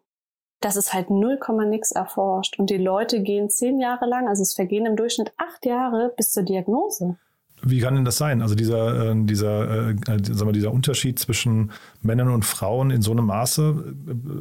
das 0.61 0.77
ist 0.77 0.93
halt 0.93 1.11
0, 1.11 1.39
nix 1.67 1.91
erforscht. 1.91 2.59
Und 2.59 2.71
die 2.71 2.79
Leute 2.79 3.23
gehen 3.23 3.49
zehn 3.49 3.81
Jahre 3.81 4.07
lang, 4.07 4.29
also 4.29 4.43
es 4.43 4.55
vergehen 4.55 4.87
im 4.87 4.97
Durchschnitt 4.97 5.33
acht 5.37 5.65
Jahre 5.65 6.13
bis 6.17 6.33
zur 6.33 6.43
Diagnose. 6.43 7.17
Wie 7.63 7.81
kann 7.81 7.95
denn 7.95 8.05
das 8.05 8.17
sein? 8.17 8.43
Also 8.43 8.55
dieser, 8.55 9.11
äh, 9.11 9.15
dieser, 9.17 9.91
äh, 9.91 9.97
sagen 10.07 10.47
wir, 10.47 10.53
dieser 10.53 10.73
Unterschied 10.73 11.19
zwischen 11.19 11.73
Männern 12.01 12.31
und 12.31 12.45
Frauen 12.45 12.91
in 12.91 13.03
so 13.03 13.13
einem 13.13 13.27
Maße, 13.27 13.95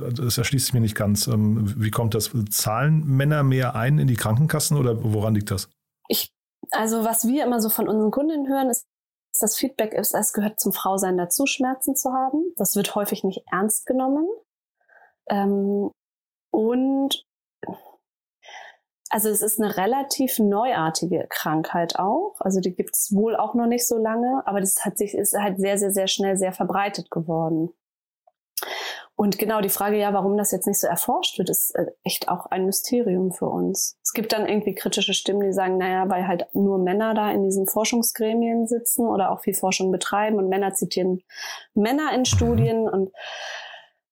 äh, 0.08 0.14
das 0.14 0.38
erschließt 0.38 0.68
sich 0.68 0.74
mir 0.74 0.80
nicht 0.80 0.96
ganz. 0.96 1.28
Ähm, 1.28 1.74
wie 1.78 1.92
kommt 1.92 2.16
das? 2.16 2.32
Zahlen 2.50 3.06
Männer 3.06 3.44
mehr 3.44 3.76
ein 3.76 4.00
in 4.00 4.08
die 4.08 4.16
Krankenkassen 4.16 4.78
oder 4.78 5.04
woran 5.04 5.36
liegt 5.36 5.52
das? 5.52 5.70
Ich, 6.08 6.32
also 6.72 7.04
was 7.04 7.28
wir 7.28 7.44
immer 7.44 7.62
so 7.62 7.70
von 7.70 7.88
unseren 7.88 8.12
Kunden 8.12 8.48
hören, 8.48 8.70
ist, 8.70 8.86
das 9.40 9.56
Feedback 9.56 9.94
ist, 9.94 10.14
es 10.16 10.34
gehört 10.34 10.60
zum 10.60 10.74
Frausein 10.74 11.18
dazu, 11.18 11.46
Schmerzen 11.46 11.96
zu 11.96 12.12
haben. 12.12 12.54
Das 12.58 12.76
wird 12.76 12.96
häufig 12.96 13.24
nicht 13.24 13.44
ernst 13.52 13.86
genommen. 13.86 14.28
Ähm, 15.30 15.92
und 16.52 17.26
also 19.10 19.30
es 19.30 19.42
ist 19.42 19.60
eine 19.60 19.76
relativ 19.76 20.40
neuartige 20.40 21.26
Krankheit 21.30 21.98
auch. 21.98 22.36
Also 22.40 22.60
die 22.60 22.76
gibt 22.76 22.96
es 22.96 23.14
wohl 23.14 23.36
auch 23.36 23.56
noch 23.56 23.66
nicht 23.66 23.88
so 23.88 23.98
lange, 23.98 24.44
aber 24.46 24.60
das 24.60 24.86
hat 24.86 24.98
sich, 24.98 25.16
ist 25.16 25.36
halt 25.36 25.60
sehr, 25.60 25.78
sehr, 25.78 25.92
sehr 25.92 26.08
schnell 26.08 26.38
sehr 26.38 26.54
verbreitet 26.54 27.10
geworden. 27.10 27.70
Und 29.16 29.38
genau 29.38 29.60
die 29.60 29.70
Frage, 29.70 29.98
ja, 30.00 30.14
warum 30.14 30.38
das 30.38 30.52
jetzt 30.52 30.66
nicht 30.66 30.80
so 30.80 30.88
erforscht 30.88 31.40
wird, 31.40 31.50
ist 31.50 31.76
äh, 31.76 31.88
echt 32.04 32.30
auch 32.30 32.46
ein 32.46 32.66
Mysterium 32.66 33.34
für 33.34 33.48
uns. 33.48 33.98
Es 34.02 34.14
gibt 34.14 34.32
dann 34.32 34.48
irgendwie 34.48 34.76
kritische 34.76 35.14
Stimmen, 35.14 35.42
die 35.42 35.52
sagen, 35.52 35.78
naja, 35.78 36.08
weil 36.08 36.26
halt 36.26 36.46
nur 36.54 36.78
Männer 36.78 37.14
da 37.14 37.30
in 37.30 37.44
diesen 37.44 37.68
Forschungsgremien 37.68 38.68
sitzen 38.68 39.08
oder 39.08 39.32
auch 39.32 39.42
viel 39.42 39.56
Forschung 39.56 39.92
betreiben 39.92 40.38
und 40.38 40.48
Männer 40.48 40.74
zitieren 40.74 41.22
Männer 41.74 42.14
in 42.14 42.24
Studien 42.24 42.88
und 42.88 43.12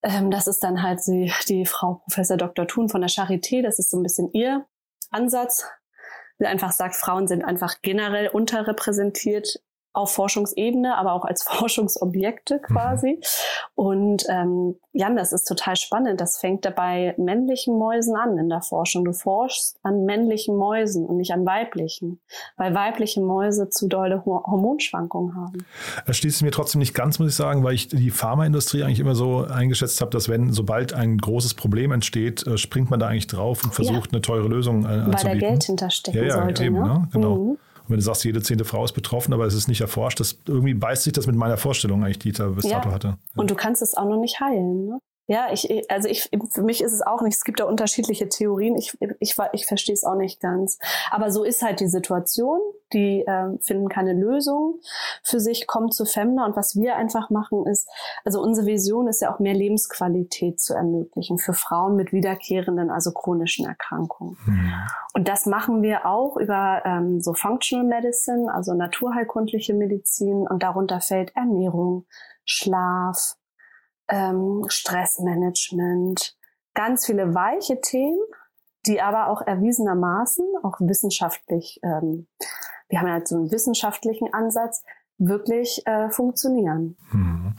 ähm, 0.04 0.30
das 0.30 0.48
ist 0.48 0.62
dann 0.63 0.84
halt 0.84 1.00
die, 1.08 1.32
die 1.48 1.66
Frau 1.66 2.01
Professor 2.04 2.36
Dr. 2.36 2.68
Thun 2.68 2.89
von 2.89 3.00
der 3.00 3.10
Charité, 3.10 3.62
das 3.62 3.80
ist 3.80 3.89
so 3.89 3.98
ein 3.98 4.04
bisschen 4.04 4.30
ihr 4.34 4.66
Ansatz, 5.11 5.65
der 6.39 6.49
einfach 6.49 6.71
sagt, 6.71 6.95
Frauen 6.95 7.27
sind 7.27 7.43
einfach 7.43 7.75
generell 7.81 8.27
unterrepräsentiert 8.27 9.59
auf 9.98 10.13
Forschungsebene, 10.13 10.98
aber 10.98 11.13
auch 11.13 11.25
als 11.25 11.44
Forschungsobjekte 11.50 12.56
mhm. 12.56 12.62
quasi. 12.62 13.12
Mhm. 13.12 13.22
Und 13.75 14.24
ähm, 14.30 14.75
Jan, 14.94 15.16
das 15.16 15.32
ist 15.32 15.46
total 15.46 15.75
spannend. 15.75 16.20
Das 16.20 16.38
fängt 16.38 16.66
dabei 16.66 17.13
männlichen 17.18 17.77
Mäusen 17.77 18.16
an 18.16 18.38
in 18.38 18.50
der 18.50 18.62
Forschung. 18.62 19.06
Du 19.06 19.13
forschst 19.13 19.77
an 19.84 20.06
männlichen 20.06 20.56
Mäusen 20.58 21.06
und 21.06 21.18
nicht 21.18 21.32
an 21.32 21.46
weiblichen, 21.46 22.20
weil 22.56 22.74
weibliche 22.74 23.22
Mäuse 23.22 23.70
zu 23.70 23.88
dolle 23.88 24.25
Hormonschwankungen 24.25 25.36
haben. 25.36 25.66
Das 26.08 26.18
schließt 26.18 26.42
mir 26.42 26.51
trotzdem 26.51 26.80
nicht 26.80 26.96
ganz, 26.96 27.20
muss 27.20 27.30
ich 27.30 27.36
sagen, 27.36 27.63
weil 27.63 27.75
ich 27.75 27.89
die 27.89 28.10
Pharmaindustrie 28.10 28.84
eigentlich 28.84 29.00
immer 29.00 29.16
so 29.16 29.46
eingeschätzt 29.46 30.01
habe, 30.01 30.10
dass 30.12 30.30
wenn 30.30 30.51
sobald 30.51 30.94
ein 30.94 31.18
großes 31.18 31.54
Problem 31.54 31.92
entsteht, 31.92 32.46
äh, 32.48 32.58
springt 32.58 32.89
man 32.89 33.00
da 33.00 33.08
eigentlich 33.08 33.27
drauf 33.27 33.63
und 33.63 33.74
versucht 33.74 34.08
ja. 34.08 34.13
eine 34.13 34.22
teure 34.22 34.48
Lösung 34.48 34.84
äh, 34.84 34.88
anzubieten. 34.88 35.13
Weil 35.13 35.39
da 35.39 35.48
Geld 35.48 35.63
hinterstecken 35.63 36.22
ja, 36.22 36.27
ja, 36.27 36.34
sollte. 36.34 36.63
Eben, 36.63 36.75
ne? 36.75 36.88
Ne? 36.88 37.08
Genau. 37.12 37.36
Mhm. 37.36 37.58
Wenn 37.88 37.98
du 37.98 38.03
sagst, 38.03 38.24
jede 38.25 38.41
zehnte 38.41 38.65
Frau 38.65 38.84
ist 38.84 38.94
betroffen, 38.94 39.34
aber 39.34 39.46
es 39.46 39.53
ist 39.53 39.67
nicht 39.67 39.82
erforscht, 39.82 40.20
das 40.20 40.39
irgendwie 40.48 40.74
beißt 40.74 41.03
sich 41.03 41.13
das 41.13 41.27
mit 41.27 41.36
meiner 41.36 41.58
Vorstellung 41.58 42.03
eigentlich, 42.03 42.20
die 42.20 42.29
ich 42.29 42.38
da 42.38 42.48
bis 42.48 42.65
ja. 42.65 42.79
dato 42.79 42.91
hatte. 42.91 43.08
Ja. 43.08 43.17
Und 43.36 43.50
du 43.50 43.56
kannst 43.56 43.82
es 43.82 43.96
auch 43.96 44.06
noch 44.06 44.20
nicht 44.20 44.39
heilen. 44.39 44.88
Ne? 44.88 45.00
Ja, 45.29 45.48
ich, 45.51 45.91
also 45.91 46.07
ich, 46.07 46.29
für 46.51 46.63
mich 46.63 46.81
ist 46.81 46.93
es 46.93 47.01
auch 47.01 47.22
nicht. 47.22 47.36
Es 47.36 47.43
gibt 47.43 47.60
da 47.60 47.65
unterschiedliche 47.65 48.29
Theorien. 48.29 48.77
Ich, 48.77 48.98
ich, 49.19 49.36
ich 49.51 49.65
verstehe 49.65 49.93
es 49.93 50.05
auch 50.05 50.15
nicht 50.15 50.39
ganz. 50.39 50.79
Aber 51.12 51.31
so 51.31 51.43
ist 51.43 51.62
halt 51.62 51.81
die 51.81 51.88
Situation. 51.88 52.62
Die 52.93 53.25
äh, 53.27 53.57
finden 53.60 53.89
keine 53.89 54.13
Lösung 54.13 54.79
für 55.24 55.41
sich, 55.41 55.67
kommen 55.67 55.91
zu 55.91 56.05
Femna. 56.05 56.46
Und 56.46 56.55
was 56.55 56.77
wir 56.77 56.96
einfach 56.96 57.29
machen 57.29 57.65
ist, 57.67 57.89
also 58.24 58.41
unsere 58.41 58.65
Vision 58.67 59.10
ist 59.10 59.22
ja 59.22 59.34
auch 59.34 59.39
mehr 59.39 59.53
Lebensqualität 59.53 60.62
zu 60.62 60.74
ermöglichen 60.74 61.38
für 61.38 61.53
Frauen 61.53 61.98
mit 61.98 62.13
wiederkehrenden, 62.13 62.89
also 62.89 63.12
chronischen 63.12 63.65
Erkrankungen. 63.65 64.38
Mhm. 64.46 64.74
Und 65.13 65.27
das 65.27 65.46
machen 65.46 65.81
wir 65.81 66.05
auch 66.05 66.38
über 66.38 66.84
ähm, 66.86 67.19
so 67.19 67.34
Functional 67.34 67.86
Medicine, 67.86 68.53
also 68.53 68.74
naturheilkundliche 68.74 69.74
Medizin. 69.74 70.48
Und 70.48 70.63
darunter 70.63 71.01
fällt 71.01 71.36
Ernährung, 71.36 72.05
Schlaf, 72.46 73.37
ähm, 74.09 74.65
Stressmanagement, 74.67 76.35
ganz 76.73 77.05
viele 77.05 77.33
weiche 77.33 77.81
Themen, 77.81 78.19
die 78.85 79.01
aber 79.01 79.27
auch 79.29 79.41
erwiesenermaßen, 79.41 80.45
auch 80.63 80.79
wissenschaftlich, 80.79 81.79
ähm, 81.83 82.27
wir 82.89 82.99
haben 82.99 83.07
ja 83.07 83.13
halt 83.13 83.27
so 83.27 83.35
einen 83.35 83.51
wissenschaftlichen 83.51 84.33
Ansatz, 84.33 84.83
wirklich 85.17 85.81
äh, 85.85 86.09
funktionieren. 86.09 86.95
Hm. 87.11 87.55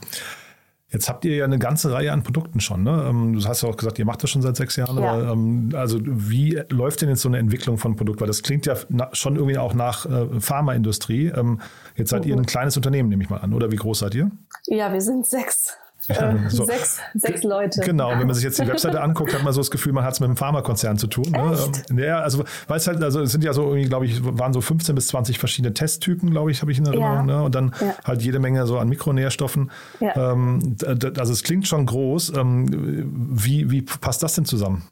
Jetzt 0.91 1.07
habt 1.07 1.23
ihr 1.23 1.35
ja 1.35 1.45
eine 1.45 1.59
ganze 1.59 1.91
Reihe 1.91 2.11
an 2.11 2.23
Produkten 2.23 2.59
schon. 2.59 2.81
Ne? 2.81 3.05
Ähm, 3.07 3.33
du 3.33 3.45
hast 3.45 3.61
ja 3.61 3.69
auch 3.69 3.77
gesagt, 3.77 3.99
ihr 3.99 4.05
macht 4.05 4.23
das 4.23 4.31
schon 4.31 4.41
seit 4.41 4.55
sechs 4.55 4.75
Jahren. 4.75 4.97
Ja. 4.97 5.11
Aber, 5.11 5.31
ähm, 5.33 5.69
also 5.75 5.99
wie 6.01 6.59
läuft 6.69 7.01
denn 7.01 7.09
jetzt 7.09 7.21
so 7.21 7.29
eine 7.29 7.37
Entwicklung 7.37 7.77
von 7.77 7.95
Produkt? 7.95 8.21
Weil 8.21 8.27
das 8.27 8.41
klingt 8.41 8.65
ja 8.65 8.75
schon 9.11 9.35
irgendwie 9.35 9.59
auch 9.59 9.75
nach 9.75 10.07
äh, 10.07 10.39
Pharmaindustrie. 10.39 11.27
Ähm, 11.27 11.61
jetzt 11.95 12.09
seid 12.09 12.23
mhm. 12.23 12.31
ihr 12.31 12.37
ein 12.37 12.45
kleines 12.47 12.75
Unternehmen, 12.75 13.09
nehme 13.09 13.23
ich 13.23 13.29
mal 13.29 13.37
an. 13.37 13.53
Oder 13.53 13.71
wie 13.71 13.75
groß 13.75 13.99
seid 13.99 14.15
ihr? 14.15 14.31
Ja, 14.65 14.91
wir 14.91 15.01
sind 15.01 15.27
sechs. 15.27 15.77
Äh, 16.09 16.49
so. 16.49 16.65
sechs, 16.65 16.99
sechs 17.13 17.43
Leute. 17.43 17.81
Genau, 17.81 18.09
wenn 18.11 18.25
man 18.27 18.33
sich 18.33 18.43
jetzt 18.43 18.59
die 18.59 18.67
Webseite 18.67 19.01
anguckt, 19.01 19.33
hat 19.33 19.43
man 19.43 19.53
so 19.53 19.59
das 19.59 19.71
Gefühl, 19.71 19.93
man 19.93 20.03
hat 20.03 20.13
es 20.13 20.19
mit 20.19 20.27
einem 20.27 20.37
Pharmakonzern 20.37 20.97
zu 20.97 21.07
tun. 21.07 21.31
Ne? 21.31 21.57
Ähm, 21.89 21.99
ja, 21.99 22.19
also 22.19 22.43
weiß 22.67 22.87
halt, 22.87 23.03
also 23.03 23.21
es 23.21 23.31
sind 23.31 23.43
ja 23.43 23.53
so 23.53 23.63
irgendwie, 23.63 23.87
glaube 23.87 24.05
ich, 24.05 24.19
waren 24.23 24.53
so 24.53 24.61
15 24.61 24.95
bis 24.95 25.07
20 25.07 25.39
verschiedene 25.39 25.73
Testtypen, 25.73 26.31
glaube 26.31 26.51
ich, 26.51 26.61
habe 26.61 26.71
ich 26.71 26.79
in 26.79 26.85
Erinnerung. 26.85 27.29
Ja. 27.29 27.37
Ne? 27.37 27.43
Und 27.43 27.55
dann 27.55 27.73
ja. 27.79 27.95
halt 28.03 28.21
jede 28.21 28.39
Menge 28.39 28.65
so 28.65 28.79
an 28.79 28.89
Mikronährstoffen. 28.89 29.71
Ja. 29.99 30.33
Ähm, 30.33 30.75
also 31.17 31.33
es 31.33 31.43
klingt 31.43 31.67
schon 31.67 31.85
groß. 31.85 32.33
Ähm, 32.35 33.05
wie, 33.31 33.69
wie 33.71 33.81
passt 33.81 34.23
das 34.23 34.33
denn 34.33 34.45
zusammen? 34.45 34.83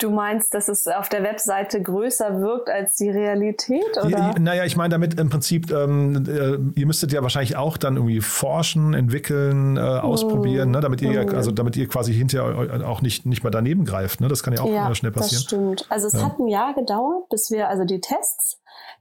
Du 0.00 0.10
meinst, 0.10 0.54
dass 0.54 0.68
es 0.68 0.86
auf 0.88 1.10
der 1.10 1.22
Webseite 1.22 1.82
größer 1.82 2.40
wirkt 2.40 2.70
als 2.70 2.96
die 2.96 3.10
Realität? 3.10 3.98
Oder? 3.98 4.08
Ja, 4.08 4.34
naja, 4.38 4.64
ich 4.64 4.74
meine 4.74 4.92
damit 4.92 5.20
im 5.20 5.28
Prinzip, 5.28 5.70
ähm, 5.70 6.24
äh, 6.26 6.80
ihr 6.80 6.86
müsstet 6.86 7.12
ja 7.12 7.22
wahrscheinlich 7.22 7.56
auch 7.56 7.76
dann 7.76 7.96
irgendwie 7.96 8.22
forschen, 8.22 8.94
entwickeln, 8.94 9.76
äh, 9.76 9.80
ausprobieren, 9.80 10.70
mm. 10.70 10.72
ne, 10.72 10.80
damit 10.80 11.02
ihr 11.02 11.26
mm. 11.26 11.34
also 11.34 11.50
damit 11.50 11.76
ihr 11.76 11.86
quasi 11.86 12.14
hinterher 12.14 12.88
auch 12.88 13.02
nicht, 13.02 13.26
nicht 13.26 13.44
mal 13.44 13.50
daneben 13.50 13.84
greift. 13.84 14.22
Ne? 14.22 14.28
Das 14.28 14.42
kann 14.42 14.54
ja 14.54 14.62
auch 14.62 14.72
ja, 14.72 14.94
schnell 14.94 15.12
passieren. 15.12 15.42
Das 15.42 15.76
stimmt. 15.76 15.86
Also 15.90 16.06
es 16.06 16.14
ja. 16.14 16.22
hat 16.22 16.38
ein 16.38 16.48
Jahr 16.48 16.72
gedauert, 16.72 17.28
bis 17.28 17.50
wir, 17.50 17.68
also 17.68 17.84
die 17.84 18.00
Tests, 18.00 18.58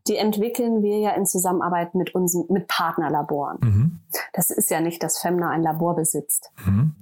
die 0.09 0.17
entwickeln 0.17 0.83
wir 0.83 0.99
ja 0.99 1.11
in 1.11 1.25
Zusammenarbeit 1.25 1.95
mit 1.95 2.13
uns, 2.13 2.37
mit 2.49 2.67
Partnerlaboren. 2.67 3.57
Mhm. 3.61 3.99
Das 4.33 4.49
ist 4.49 4.69
ja 4.69 4.81
nicht, 4.81 5.01
dass 5.01 5.19
Femna 5.19 5.49
ein 5.49 5.63
Labor 5.63 5.95
besitzt. 5.95 6.51
Mhm 6.65 6.95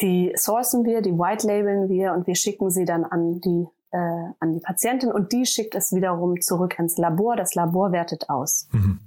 die 0.00 0.32
sourcen 0.36 0.84
wir, 0.84 1.02
die 1.02 1.18
white 1.18 1.46
labeln 1.46 1.88
wir 1.88 2.12
und 2.12 2.26
wir 2.26 2.34
schicken 2.34 2.70
sie 2.70 2.84
dann 2.84 3.04
an 3.04 3.40
die 3.40 3.66
äh, 3.90 3.96
an 4.40 4.52
die 4.52 4.60
Patientin 4.60 5.10
und 5.10 5.32
die 5.32 5.46
schickt 5.46 5.74
es 5.74 5.92
wiederum 5.92 6.40
zurück 6.40 6.78
ins 6.78 6.98
Labor. 6.98 7.36
Das 7.36 7.54
Labor 7.54 7.92
wertet 7.92 8.28
aus. 8.28 8.68
Mhm. 8.72 9.00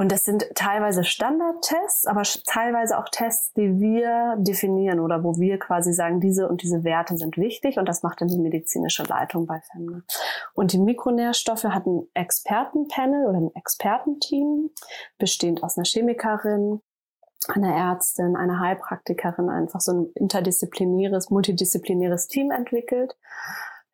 Und 0.00 0.12
das 0.12 0.24
sind 0.24 0.46
teilweise 0.54 1.04
Standardtests, 1.04 2.06
aber 2.06 2.22
teilweise 2.46 2.96
auch 2.96 3.08
Tests, 3.10 3.52
die 3.52 3.80
wir 3.80 4.36
definieren 4.38 4.98
oder 4.98 5.22
wo 5.22 5.36
wir 5.36 5.58
quasi 5.58 5.92
sagen, 5.92 6.20
diese 6.20 6.48
und 6.48 6.62
diese 6.62 6.84
Werte 6.84 7.18
sind 7.18 7.36
wichtig 7.36 7.76
und 7.76 7.86
das 7.86 8.02
macht 8.02 8.22
dann 8.22 8.28
die 8.28 8.38
medizinische 8.38 9.02
Leitung 9.02 9.46
bei 9.46 9.60
Femna. 9.60 10.00
Und 10.54 10.72
die 10.72 10.78
Mikronährstoffe 10.78 11.64
hat 11.64 11.86
ein 11.86 12.06
Expertenpanel 12.14 13.26
oder 13.26 13.38
ein 13.38 13.54
Expertenteam, 13.54 14.70
bestehend 15.18 15.62
aus 15.62 15.76
einer 15.76 15.84
Chemikerin, 15.84 16.80
eine 17.48 17.74
Ärztin, 17.74 18.36
eine 18.36 18.60
Heilpraktikerin 18.60 19.48
einfach 19.48 19.80
so 19.80 19.92
ein 19.92 20.06
interdisziplinäres, 20.14 21.30
multidisziplinäres 21.30 22.26
Team 22.28 22.50
entwickelt. 22.50 23.16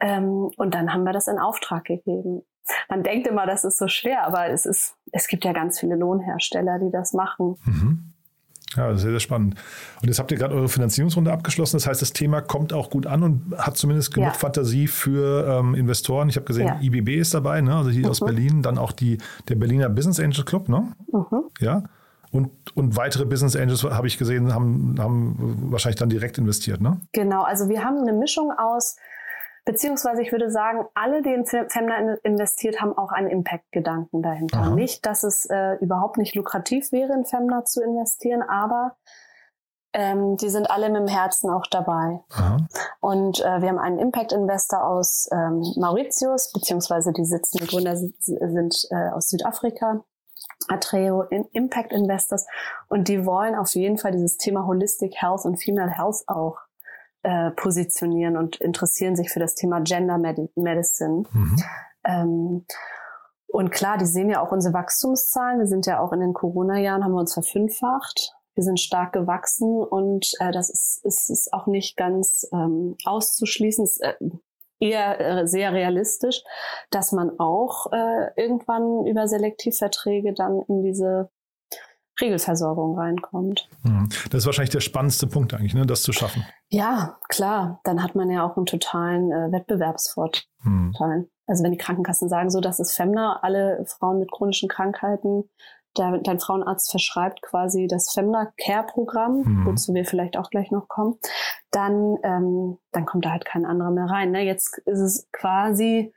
Ähm, 0.00 0.50
und 0.56 0.74
dann 0.74 0.92
haben 0.92 1.04
wir 1.04 1.12
das 1.12 1.28
in 1.28 1.38
Auftrag 1.38 1.84
gegeben. 1.84 2.42
Man 2.88 3.02
denkt 3.02 3.28
immer, 3.28 3.46
das 3.46 3.64
ist 3.64 3.78
so 3.78 3.88
schwer, 3.88 4.26
aber 4.26 4.48
es 4.48 4.66
ist, 4.66 4.96
es 5.12 5.28
gibt 5.28 5.44
ja 5.44 5.52
ganz 5.52 5.78
viele 5.78 5.94
Lohnhersteller, 5.94 6.78
die 6.80 6.90
das 6.90 7.12
machen. 7.12 7.56
Mhm. 7.64 8.12
Ja, 8.74 8.94
sehr, 8.96 9.12
sehr 9.12 9.20
spannend. 9.20 9.54
Und 10.02 10.08
jetzt 10.08 10.18
habt 10.18 10.30
ihr 10.32 10.38
gerade 10.38 10.54
eure 10.54 10.68
Finanzierungsrunde 10.68 11.32
abgeschlossen. 11.32 11.76
Das 11.76 11.86
heißt, 11.86 12.02
das 12.02 12.12
Thema 12.12 12.40
kommt 12.40 12.72
auch 12.72 12.90
gut 12.90 13.06
an 13.06 13.22
und 13.22 13.56
hat 13.56 13.76
zumindest 13.76 14.12
genug 14.12 14.30
ja. 14.30 14.34
Fantasie 14.34 14.88
für 14.88 15.46
ähm, 15.60 15.74
Investoren. 15.74 16.28
Ich 16.28 16.36
habe 16.36 16.46
gesehen, 16.46 16.66
ja. 16.66 16.80
IBB 16.82 17.10
ist 17.10 17.32
dabei, 17.32 17.60
ne? 17.60 17.74
also 17.74 17.90
hier 17.90 18.04
mhm. 18.04 18.10
aus 18.10 18.20
Berlin. 18.20 18.62
Dann 18.62 18.76
auch 18.76 18.92
die, 18.92 19.18
der 19.48 19.54
Berliner 19.54 19.88
Business 19.88 20.18
Angel 20.18 20.44
Club. 20.44 20.68
Ne? 20.68 20.92
Mhm. 21.12 21.44
Ja. 21.60 21.84
Und, 22.32 22.76
und 22.76 22.96
weitere 22.96 23.24
Business 23.24 23.56
Angels, 23.56 23.84
habe 23.84 24.06
ich 24.06 24.18
gesehen, 24.18 24.52
haben, 24.52 24.96
haben 24.98 25.70
wahrscheinlich 25.70 25.98
dann 25.98 26.08
direkt 26.08 26.38
investiert, 26.38 26.80
ne? 26.80 27.00
Genau, 27.12 27.42
also 27.42 27.68
wir 27.68 27.84
haben 27.84 27.98
eine 27.98 28.12
Mischung 28.12 28.52
aus, 28.52 28.96
beziehungsweise 29.64 30.22
ich 30.22 30.32
würde 30.32 30.50
sagen, 30.50 30.86
alle, 30.94 31.22
die 31.22 31.32
in 31.32 31.46
Femna 31.46 32.16
investiert 32.22 32.80
haben, 32.80 32.96
auch 32.96 33.12
einen 33.12 33.28
Impact-Gedanken 33.28 34.22
dahinter. 34.22 34.58
Aha. 34.58 34.70
Nicht, 34.70 35.06
dass 35.06 35.22
es 35.22 35.46
äh, 35.46 35.74
überhaupt 35.80 36.18
nicht 36.18 36.34
lukrativ 36.34 36.92
wäre, 36.92 37.12
in 37.12 37.24
Femna 37.24 37.64
zu 37.64 37.82
investieren, 37.82 38.42
aber 38.42 38.96
ähm, 39.92 40.36
die 40.36 40.50
sind 40.50 40.70
alle 40.70 40.90
mit 40.90 41.00
dem 41.00 41.08
Herzen 41.08 41.50
auch 41.50 41.66
dabei. 41.70 42.20
Aha. 42.30 42.58
Und 43.00 43.40
äh, 43.40 43.62
wir 43.62 43.68
haben 43.68 43.78
einen 43.78 43.98
Impact-Investor 43.98 44.84
aus 44.84 45.28
ähm, 45.32 45.62
Mauritius, 45.76 46.52
beziehungsweise 46.52 47.12
die 47.12 47.24
sitzen, 47.24 47.58
die 47.58 47.66
Gründer 47.66 47.96
sind, 47.96 48.14
sind 48.22 48.76
äh, 48.90 49.10
aus 49.10 49.28
Südafrika. 49.28 50.04
Atreo 50.68 51.22
Impact 51.52 51.92
Investors 51.92 52.46
und 52.88 53.08
die 53.08 53.24
wollen 53.24 53.54
auf 53.54 53.74
jeden 53.74 53.98
Fall 53.98 54.12
dieses 54.12 54.36
Thema 54.36 54.66
Holistic 54.66 55.14
Health 55.16 55.44
und 55.44 55.62
Female 55.62 55.90
Health 55.90 56.24
auch 56.26 56.58
äh, 57.22 57.50
positionieren 57.52 58.36
und 58.36 58.56
interessieren 58.56 59.16
sich 59.16 59.30
für 59.30 59.40
das 59.40 59.54
Thema 59.54 59.80
Gender 59.80 60.18
Medicine. 60.54 61.24
Mhm. 61.32 61.62
Ähm, 62.04 62.66
und 63.48 63.70
klar, 63.70 63.98
die 63.98 64.06
sehen 64.06 64.28
ja 64.28 64.40
auch 64.40 64.52
unsere 64.52 64.74
Wachstumszahlen. 64.74 65.58
Wir 65.58 65.66
sind 65.66 65.86
ja 65.86 66.00
auch 66.00 66.12
in 66.12 66.20
den 66.20 66.34
Corona-Jahren, 66.34 67.02
haben 67.04 67.12
wir 67.12 67.20
uns 67.20 67.34
verfünffacht. 67.34 68.32
Wir 68.54 68.62
sind 68.62 68.80
stark 68.80 69.12
gewachsen 69.12 69.82
und 69.82 70.30
äh, 70.40 70.50
das 70.50 70.70
ist, 70.70 71.00
ist, 71.04 71.30
ist 71.30 71.52
auch 71.52 71.66
nicht 71.66 71.96
ganz 71.96 72.46
ähm, 72.52 72.96
auszuschließen. 73.04 73.84
Es, 73.84 73.98
äh, 73.98 74.14
eher 74.80 75.20
äh, 75.20 75.46
sehr 75.46 75.72
realistisch, 75.72 76.42
dass 76.90 77.12
man 77.12 77.38
auch 77.38 77.92
äh, 77.92 78.30
irgendwann 78.36 79.06
über 79.06 79.28
Selektivverträge 79.28 80.34
dann 80.34 80.62
in 80.68 80.82
diese 80.82 81.30
Regelversorgung 82.20 82.98
reinkommt. 82.98 83.68
Mhm. 83.82 84.08
Das 84.30 84.40
ist 84.40 84.46
wahrscheinlich 84.46 84.70
der 84.70 84.80
spannendste 84.80 85.26
Punkt 85.26 85.52
eigentlich, 85.54 85.74
ne, 85.74 85.84
das 85.86 86.02
zu 86.02 86.12
schaffen. 86.12 86.46
Ja, 86.68 87.18
klar. 87.28 87.80
Dann 87.84 88.02
hat 88.02 88.14
man 88.14 88.30
ja 88.30 88.44
auch 88.44 88.56
einen 88.56 88.66
totalen 88.66 89.30
äh, 89.30 89.52
Wettbewerbsvorteil. 89.52 90.42
Mhm. 90.62 91.28
Also 91.46 91.62
wenn 91.62 91.72
die 91.72 91.78
Krankenkassen 91.78 92.28
sagen, 92.28 92.50
so, 92.50 92.60
das 92.60 92.80
ist 92.80 92.94
Femna, 92.94 93.38
alle 93.42 93.84
Frauen 93.86 94.18
mit 94.18 94.32
chronischen 94.32 94.68
Krankheiten 94.68 95.48
der, 95.98 96.18
dein 96.18 96.38
Frauenarzt 96.38 96.90
verschreibt 96.90 97.42
quasi 97.42 97.86
das 97.86 98.12
Femna 98.12 98.52
Care 98.62 98.86
Programm, 98.86 99.42
mhm. 99.42 99.66
wozu 99.66 99.94
wir 99.94 100.04
vielleicht 100.04 100.36
auch 100.36 100.50
gleich 100.50 100.70
noch 100.70 100.88
kommen, 100.88 101.18
dann, 101.70 102.16
ähm, 102.22 102.78
dann 102.92 103.06
kommt 103.06 103.24
da 103.24 103.30
halt 103.30 103.44
kein 103.44 103.64
anderer 103.64 103.90
mehr 103.90 104.06
rein. 104.06 104.30
Ne? 104.30 104.42
Jetzt 104.42 104.78
ist 104.86 105.00
es 105.00 105.28
quasi, 105.32 106.12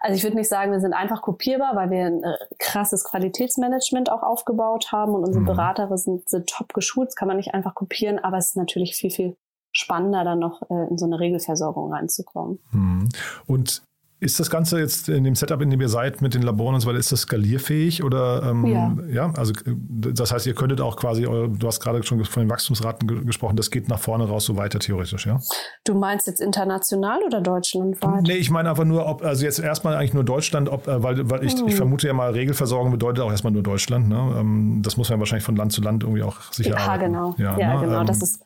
also 0.00 0.16
ich 0.16 0.22
würde 0.22 0.36
nicht 0.36 0.48
sagen, 0.48 0.72
wir 0.72 0.80
sind 0.80 0.94
einfach 0.94 1.22
kopierbar, 1.22 1.76
weil 1.76 1.90
wir 1.90 2.06
ein 2.06 2.22
äh, 2.22 2.36
krasses 2.58 3.04
Qualitätsmanagement 3.04 4.10
auch 4.10 4.22
aufgebaut 4.22 4.92
haben 4.92 5.14
und 5.14 5.24
unsere 5.24 5.42
mhm. 5.42 5.46
Berater 5.46 5.96
sind, 5.96 6.28
sind 6.28 6.48
top 6.48 6.74
geschult, 6.74 7.08
das 7.08 7.16
kann 7.16 7.28
man 7.28 7.36
nicht 7.36 7.54
einfach 7.54 7.74
kopieren, 7.74 8.18
aber 8.18 8.38
es 8.38 8.48
ist 8.48 8.56
natürlich 8.56 8.94
viel, 8.94 9.10
viel 9.10 9.36
spannender, 9.72 10.24
dann 10.24 10.38
noch 10.38 10.62
äh, 10.70 10.88
in 10.90 10.98
so 10.98 11.06
eine 11.06 11.18
Regelversorgung 11.18 11.92
reinzukommen. 11.92 12.58
Mhm. 12.72 13.08
Und 13.46 13.82
ist 14.22 14.38
das 14.38 14.50
Ganze 14.50 14.78
jetzt 14.78 15.08
in 15.08 15.24
dem 15.24 15.34
Setup, 15.34 15.60
in 15.60 15.70
dem 15.70 15.80
ihr 15.80 15.88
seid, 15.88 16.22
mit 16.22 16.32
den 16.32 16.42
Laboren 16.42 16.76
und 16.76 16.80
so 16.80 16.88
weiter, 16.88 16.98
ist 16.98 17.10
das 17.10 17.22
skalierfähig 17.22 18.04
oder 18.04 18.44
ähm, 18.44 18.66
ja. 18.66 18.96
ja, 19.10 19.32
also 19.36 19.52
das 19.66 20.32
heißt, 20.32 20.46
ihr 20.46 20.54
könntet 20.54 20.80
auch 20.80 20.96
quasi, 20.96 21.22
du 21.22 21.66
hast 21.66 21.80
gerade 21.80 22.00
schon 22.04 22.24
von 22.24 22.44
den 22.44 22.48
Wachstumsraten 22.48 23.08
ge 23.08 23.24
gesprochen, 23.24 23.56
das 23.56 23.72
geht 23.72 23.88
nach 23.88 23.98
vorne 23.98 24.28
raus 24.28 24.44
so 24.44 24.56
weiter 24.56 24.78
theoretisch, 24.78 25.26
ja? 25.26 25.40
Du 25.84 25.94
meinst 25.94 26.28
jetzt 26.28 26.40
international 26.40 27.18
oder 27.26 27.40
deutschlandweit? 27.40 28.22
Nee, 28.22 28.34
ich 28.34 28.50
meine 28.50 28.70
einfach 28.70 28.84
nur, 28.84 29.06
ob, 29.06 29.24
also 29.24 29.44
jetzt 29.44 29.58
erstmal 29.58 29.96
eigentlich 29.96 30.14
nur 30.14 30.24
Deutschland, 30.24 30.68
ob, 30.68 30.86
äh, 30.86 31.02
weil, 31.02 31.28
weil 31.28 31.44
ich, 31.44 31.54
hm. 31.54 31.66
ich 31.66 31.74
vermute 31.74 32.06
ja 32.06 32.12
mal, 32.12 32.30
Regelversorgung 32.30 32.92
bedeutet 32.92 33.24
auch 33.24 33.30
erstmal 33.30 33.52
nur 33.52 33.64
Deutschland, 33.64 34.08
ne? 34.08 34.36
Ähm, 34.38 34.82
das 34.82 34.96
muss 34.96 35.10
man 35.10 35.18
wahrscheinlich 35.18 35.44
von 35.44 35.56
Land 35.56 35.72
zu 35.72 35.82
Land 35.82 36.04
irgendwie 36.04 36.22
auch 36.22 36.40
sicher 36.52 36.70
Ja, 36.70 36.76
arbeiten. 36.76 37.12
genau. 37.12 37.34
Ja, 37.38 37.58
ja 37.58 37.74
ne? 37.74 37.86
genau. 37.86 38.00
Ähm, 38.00 38.06
das 38.06 38.22
ist 38.22 38.40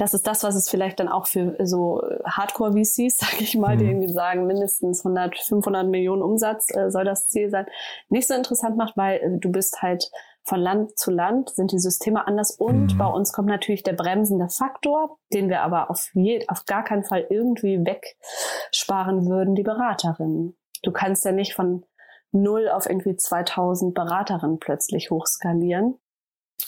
das 0.00 0.14
ist 0.14 0.26
das, 0.26 0.42
was 0.44 0.54
es 0.54 0.70
vielleicht 0.70 0.98
dann 0.98 1.08
auch 1.08 1.26
für 1.26 1.56
so 1.66 2.00
Hardcore-VCs, 2.24 3.16
sag 3.18 3.40
ich 3.40 3.56
mal, 3.56 3.74
mhm. 3.74 3.78
die 3.78 3.84
irgendwie 3.86 4.12
sagen, 4.12 4.46
mindestens 4.46 5.04
100, 5.04 5.38
500 5.38 5.86
Millionen 5.86 6.22
Umsatz 6.22 6.74
äh, 6.74 6.90
soll 6.90 7.04
das 7.04 7.28
Ziel 7.28 7.50
sein, 7.50 7.66
nicht 8.08 8.26
so 8.26 8.34
interessant 8.34 8.76
macht, 8.76 8.96
weil 8.96 9.18
äh, 9.18 9.38
du 9.38 9.52
bist 9.52 9.82
halt 9.82 10.10
von 10.42 10.58
Land 10.58 10.98
zu 10.98 11.10
Land 11.10 11.50
sind 11.50 11.70
die 11.70 11.78
Systeme 11.78 12.26
anders 12.26 12.52
und 12.52 12.94
mhm. 12.94 12.98
bei 12.98 13.06
uns 13.06 13.32
kommt 13.32 13.48
natürlich 13.48 13.82
der 13.82 13.92
bremsende 13.92 14.48
Faktor, 14.48 15.18
den 15.34 15.50
wir 15.50 15.60
aber 15.60 15.90
auf, 15.90 16.10
je, 16.14 16.48
auf 16.48 16.64
gar 16.64 16.82
keinen 16.82 17.04
Fall 17.04 17.26
irgendwie 17.28 17.78
wegsparen 17.84 19.26
würden, 19.28 19.54
die 19.54 19.62
Beraterinnen. 19.62 20.56
Du 20.82 20.92
kannst 20.92 21.26
ja 21.26 21.32
nicht 21.32 21.52
von 21.52 21.84
null 22.32 22.70
auf 22.70 22.88
irgendwie 22.88 23.16
2000 23.16 23.94
Beraterinnen 23.94 24.58
plötzlich 24.58 25.10
hochskalieren. 25.10 25.98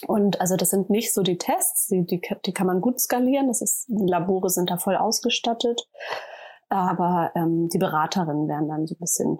Und 0.07 0.41
also 0.41 0.57
das 0.57 0.71
sind 0.71 0.91
nicht 0.91 1.13
so 1.13 1.23
die 1.23 1.39
Tests, 1.39 1.89
die, 1.89 2.05
die, 2.05 2.21
die 2.45 2.53
kann 2.53 2.67
man 2.67 2.81
gut 2.81 3.01
skalieren. 3.01 3.49
Das 3.49 3.63
ist, 3.63 3.87
die 3.89 4.07
Labore 4.07 4.51
sind 4.51 4.71
da 4.71 4.77
voll 4.77 4.97
ausgestattet. 4.97 5.89
Aber 6.69 7.31
ähm, 7.35 7.69
die 7.69 7.79
Beraterinnen 7.79 8.49
werden 8.49 8.69
dann 8.69 8.87
so 8.87 8.95
ein 8.95 9.01
bisschen 9.01 9.39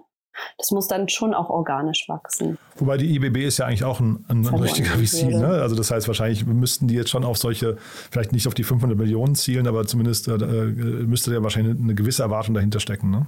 das 0.57 0.71
muss 0.71 0.87
dann 0.87 1.09
schon 1.09 1.33
auch 1.33 1.49
organisch 1.49 2.05
wachsen. 2.07 2.57
Wobei 2.77 2.97
die 2.97 3.15
IBB 3.15 3.37
ist 3.37 3.59
ja 3.59 3.65
eigentlich 3.65 3.83
auch 3.83 3.99
ein, 3.99 4.25
ein 4.27 4.45
richtiger 4.45 4.91
VC. 4.97 5.25
Ne? 5.25 5.47
Also 5.47 5.75
das 5.75 5.91
heißt, 5.91 6.07
wahrscheinlich 6.07 6.45
müssten 6.45 6.87
die 6.87 6.95
jetzt 6.95 7.09
schon 7.09 7.23
auf 7.23 7.37
solche, 7.37 7.77
vielleicht 8.11 8.31
nicht 8.31 8.47
auf 8.47 8.53
die 8.53 8.63
500 8.63 8.97
Millionen 8.97 9.35
zielen, 9.35 9.67
aber 9.67 9.85
zumindest 9.85 10.27
äh, 10.27 10.37
müsste 10.37 11.33
ja 11.33 11.43
wahrscheinlich 11.43 11.79
eine 11.79 11.95
gewisse 11.95 12.23
Erwartung 12.23 12.55
dahinter 12.55 12.79
stecken. 12.79 13.11
Ne? 13.11 13.27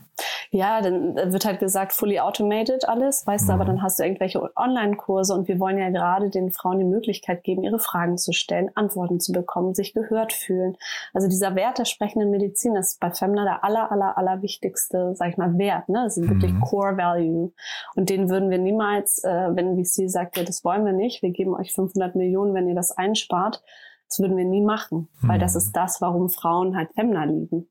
Ja, 0.56 0.80
dann 0.80 1.16
wird 1.34 1.44
halt 1.44 1.60
gesagt, 1.60 1.92
fully 1.92 2.22
automated 2.22 2.88
alles, 2.88 3.28
weißt 3.28 3.44
mhm. 3.44 3.48
du, 3.48 3.54
aber 3.56 3.64
mhm. 3.66 3.68
dann 3.68 3.82
hast 3.82 4.00
du 4.00 4.04
irgendwelche 4.04 4.42
Online-Kurse 4.56 5.34
und 5.34 5.50
wir 5.50 5.60
wollen 5.60 5.78
ja 5.78 5.90
gerade 5.90 6.30
den 6.30 6.50
Frauen 6.50 6.80
die 6.80 6.86
Möglichkeit 6.86 7.44
geben, 7.44 7.64
ihre 7.64 7.78
Fragen 7.78 8.18
zu 8.18 8.32
stellen, 8.32 8.72
Antworten 8.74 9.20
zu 9.20 9.34
bekommen, 9.34 9.74
sich 9.74 9.94
gehört 9.94 10.32
fühlen. 10.32 10.78
Also 11.14 11.28
dieser 11.28 11.56
Wert 11.56 11.78
der 11.78 11.84
sprechenden 11.84 12.32
Medizin 12.32 12.78
ist 12.78 13.02
bei 13.02 13.12
Femna 13.12 13.44
der 13.44 13.66
aller, 13.66 13.92
aller, 13.92 14.18
aller 14.18 14.42
wichtigste, 14.42 15.14
sag 15.16 15.32
ich 15.32 15.38
mal, 15.38 15.58
Wert. 15.58 15.90
Ne? 15.90 16.04
Das 16.06 16.16
ist 16.16 16.30
wirklich 16.30 16.54
mhm. 16.54 16.62
Core 16.62 16.96
Value. 16.96 17.52
Und 17.96 18.10
den 18.10 18.30
würden 18.30 18.50
wir 18.50 18.58
niemals, 18.58 19.26
äh, 19.26 19.50
wenn 19.52 19.76
VC 19.76 20.10
sagt, 20.10 20.38
ja, 20.38 20.46
das 20.46 20.64
wollen 20.64 20.86
wir 20.86 20.94
nicht, 20.94 21.22
wir 21.22 21.32
geben 21.32 21.54
euch 21.54 21.74
500 21.74 22.16
Millionen, 22.16 22.54
wenn 22.54 22.70
ihr 22.70 22.76
das 22.76 22.92
einspart, 22.92 23.62
das 24.08 24.20
würden 24.20 24.38
wir 24.38 24.46
nie 24.46 24.62
machen, 24.62 25.10
weil 25.22 25.38
das 25.38 25.56
mhm. 25.56 25.58
ist 25.58 25.74
das, 25.74 26.00
warum 26.00 26.30
Frauen 26.30 26.78
halt 26.78 26.94
Femna 26.94 27.26
lieben. 27.26 27.68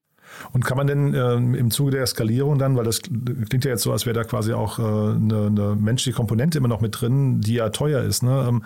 Und 0.52 0.64
kann 0.64 0.76
man 0.76 0.86
denn 0.86 1.14
äh, 1.14 1.34
im 1.34 1.70
Zuge 1.70 1.92
der 1.92 2.06
Skalierung 2.06 2.58
dann, 2.58 2.76
weil 2.76 2.84
das 2.84 3.02
klingt 3.02 3.64
ja 3.64 3.70
jetzt 3.70 3.82
so, 3.82 3.92
als 3.92 4.06
wäre 4.06 4.14
da 4.14 4.24
quasi 4.24 4.52
auch 4.52 4.78
äh, 4.78 4.82
eine, 4.82 5.46
eine, 5.46 5.76
menschliche 5.76 6.16
Komponente 6.16 6.58
immer 6.58 6.68
noch 6.68 6.80
mit 6.80 7.00
drin, 7.00 7.40
die 7.40 7.54
ja 7.54 7.70
teuer 7.70 8.02
ist, 8.02 8.22
ne? 8.22 8.46
Ähm, 8.48 8.64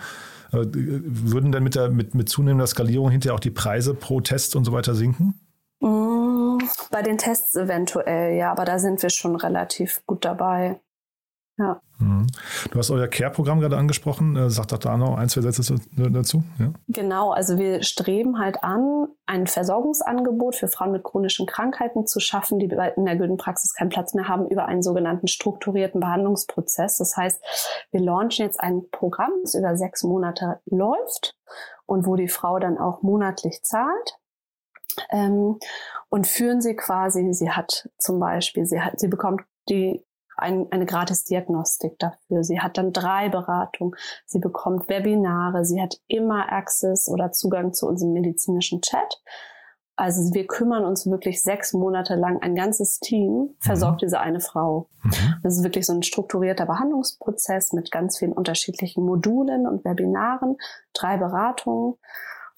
äh, 0.51 0.65
würden 0.65 1.51
dann 1.51 1.63
mit, 1.63 1.75
der, 1.75 1.89
mit, 1.89 2.15
mit 2.15 2.29
zunehmender 2.29 2.67
Skalierung 2.67 3.11
hinterher 3.11 3.35
auch 3.35 3.39
die 3.39 3.51
Preise 3.51 3.93
pro 3.93 4.21
Test 4.21 4.55
und 4.55 4.65
so 4.65 4.71
weiter 4.71 4.95
sinken? 4.95 5.39
Mm, 5.79 6.57
bei 6.91 7.01
den 7.03 7.17
Tests 7.17 7.55
eventuell, 7.55 8.35
ja, 8.35 8.51
aber 8.51 8.65
da 8.65 8.79
sind 8.79 9.01
wir 9.01 9.09
schon 9.09 9.35
relativ 9.35 10.01
gut 10.05 10.25
dabei. 10.25 10.79
Ja. 11.59 11.81
Mhm. 11.99 12.27
Du 12.71 12.79
hast 12.79 12.89
euer 12.89 13.07
Care-Programm 13.07 13.59
gerade 13.59 13.77
angesprochen. 13.77 14.37
Äh, 14.37 14.49
sag 14.49 14.69
doch 14.69 14.77
da 14.77 14.95
noch 14.95 15.17
ein, 15.17 15.27
zwei 15.27 15.41
Sätze 15.41 15.75
dazu. 15.97 16.41
Ja. 16.57 16.71
Genau, 16.87 17.31
also 17.31 17.57
wir 17.57 17.83
streben 17.83 18.39
halt 18.39 18.63
an, 18.63 19.07
ein 19.25 19.45
Versorgungsangebot 19.45 20.55
für 20.55 20.69
Frauen 20.69 20.93
mit 20.93 21.03
chronischen 21.03 21.45
Krankheiten 21.45 22.07
zu 22.07 22.21
schaffen, 22.21 22.59
die 22.59 22.65
in 22.95 23.05
der 23.05 23.17
Güldenpraxis 23.17 23.73
keinen 23.73 23.89
Platz 23.89 24.13
mehr 24.13 24.29
haben, 24.29 24.47
über 24.47 24.65
einen 24.65 24.81
sogenannten 24.81 25.27
strukturierten 25.27 25.99
Behandlungsprozess. 25.99 26.97
Das 26.97 27.17
heißt, 27.17 27.43
wir 27.91 27.99
launchen 27.99 28.45
jetzt 28.45 28.61
ein 28.61 28.83
Programm, 28.91 29.31
das 29.43 29.53
über 29.53 29.75
sechs 29.75 30.03
Monate 30.03 30.61
läuft 30.65 31.35
und 31.85 32.07
wo 32.07 32.15
die 32.15 32.29
Frau 32.29 32.59
dann 32.59 32.77
auch 32.77 33.01
monatlich 33.01 33.61
zahlt. 33.63 34.17
Ähm, 35.11 35.59
und 36.09 36.25
führen 36.25 36.61
sie 36.61 36.75
quasi, 36.75 37.33
sie 37.33 37.51
hat 37.51 37.89
zum 37.97 38.19
Beispiel, 38.19 38.65
sie 38.65 38.81
hat, 38.81 38.99
sie 38.99 39.07
bekommt 39.07 39.41
die 39.69 40.03
ein, 40.41 40.67
eine 40.71 40.85
Gratis-Diagnostik 40.85 41.99
dafür. 41.99 42.43
Sie 42.43 42.59
hat 42.59 42.77
dann 42.77 42.93
drei 42.93 43.29
Beratungen. 43.29 43.95
Sie 44.25 44.39
bekommt 44.39 44.89
Webinare. 44.89 45.65
Sie 45.65 45.81
hat 45.81 45.97
immer 46.07 46.51
Access 46.51 47.07
oder 47.09 47.31
Zugang 47.31 47.73
zu 47.73 47.87
unserem 47.87 48.13
medizinischen 48.13 48.81
Chat. 48.81 49.21
Also 49.99 50.33
wir 50.33 50.47
kümmern 50.47 50.85
uns 50.85 51.05
wirklich 51.07 51.43
sechs 51.43 51.73
Monate 51.73 52.15
lang, 52.15 52.41
ein 52.41 52.55
ganzes 52.55 53.01
Team 53.01 53.49
versorgt 53.59 54.01
mhm. 54.01 54.05
diese 54.05 54.21
eine 54.21 54.39
Frau. 54.39 54.87
Mhm. 55.03 55.35
Das 55.43 55.57
ist 55.57 55.63
wirklich 55.63 55.85
so 55.85 55.91
ein 55.91 56.03
strukturierter 56.03 56.65
Behandlungsprozess 56.65 57.73
mit 57.73 57.91
ganz 57.91 58.17
vielen 58.17 58.31
unterschiedlichen 58.31 59.03
Modulen 59.03 59.67
und 59.67 59.83
Webinaren, 59.83 60.55
drei 60.93 61.17
Beratungen. 61.17 61.95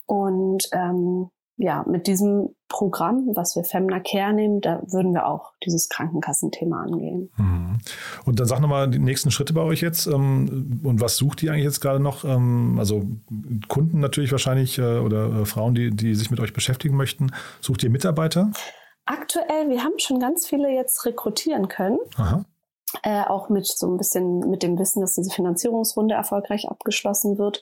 Und 0.05 0.69
ähm, 0.71 1.32
ja, 1.62 1.86
mit 1.88 2.08
diesem 2.08 2.56
Programm, 2.69 3.28
was 3.36 3.56
wir 3.56 3.63
Femna 3.63 4.00
Care 4.00 4.34
nehmen, 4.34 4.62
da 4.62 4.82
würden 4.88 5.13
wir 5.13 5.28
auch 5.28 5.54
dieses 5.63 5.89
Krankenkassenthema 5.89 6.82
angehen. 6.82 7.30
Mhm. 7.38 7.78
Und 8.26 8.39
dann 8.39 8.47
sag 8.47 8.62
nochmal 8.62 8.89
die 8.89 8.97
nächsten 8.97 9.30
Schritte 9.30 9.54
bei 9.54 9.62
euch 9.62 9.82
jetzt. 9.82 10.08
Ähm, 10.08 10.82
und 10.84 11.02
was 11.02 11.17
sucht 11.17 11.43
ihr 11.43 11.52
eigentlich 11.52 11.65
jetzt 11.65 11.80
gerade 11.80 12.00
noch? 12.00 12.24
Ähm, 12.24 12.78
also 12.80 13.04
Kunden 13.67 14.00
natürlich 14.00 14.32
wahrscheinlich 14.32 14.80
äh, 14.80 15.00
oder 15.00 15.41
äh, 15.41 15.45
Frauen, 15.45 15.76
die, 15.76 15.91
die 15.91 16.15
sich 16.15 16.32
mit 16.32 16.39
euch 16.39 16.54
beschäftigen 16.54 16.97
möchten. 16.97 17.32
Sucht 17.60 17.84
ihr 17.84 17.91
Mitarbeiter? 17.91 18.52
Aktuell, 19.06 19.69
wir 19.69 19.84
haben 19.84 20.00
schon 20.00 20.19
ganz 20.19 20.47
viele 20.47 20.74
jetzt 20.74 21.06
rekrutieren 21.06 21.67
können. 21.67 22.00
Aha 22.15 22.45
äh, 23.03 23.23
auch 23.23 23.49
mit 23.49 23.65
so 23.65 23.87
ein 23.87 23.97
bisschen 23.97 24.39
mit 24.49 24.63
dem 24.63 24.77
Wissen, 24.77 25.01
dass 25.01 25.13
diese 25.13 25.29
Finanzierungsrunde 25.31 26.13
erfolgreich 26.13 26.67
abgeschlossen 26.69 27.37
wird 27.37 27.61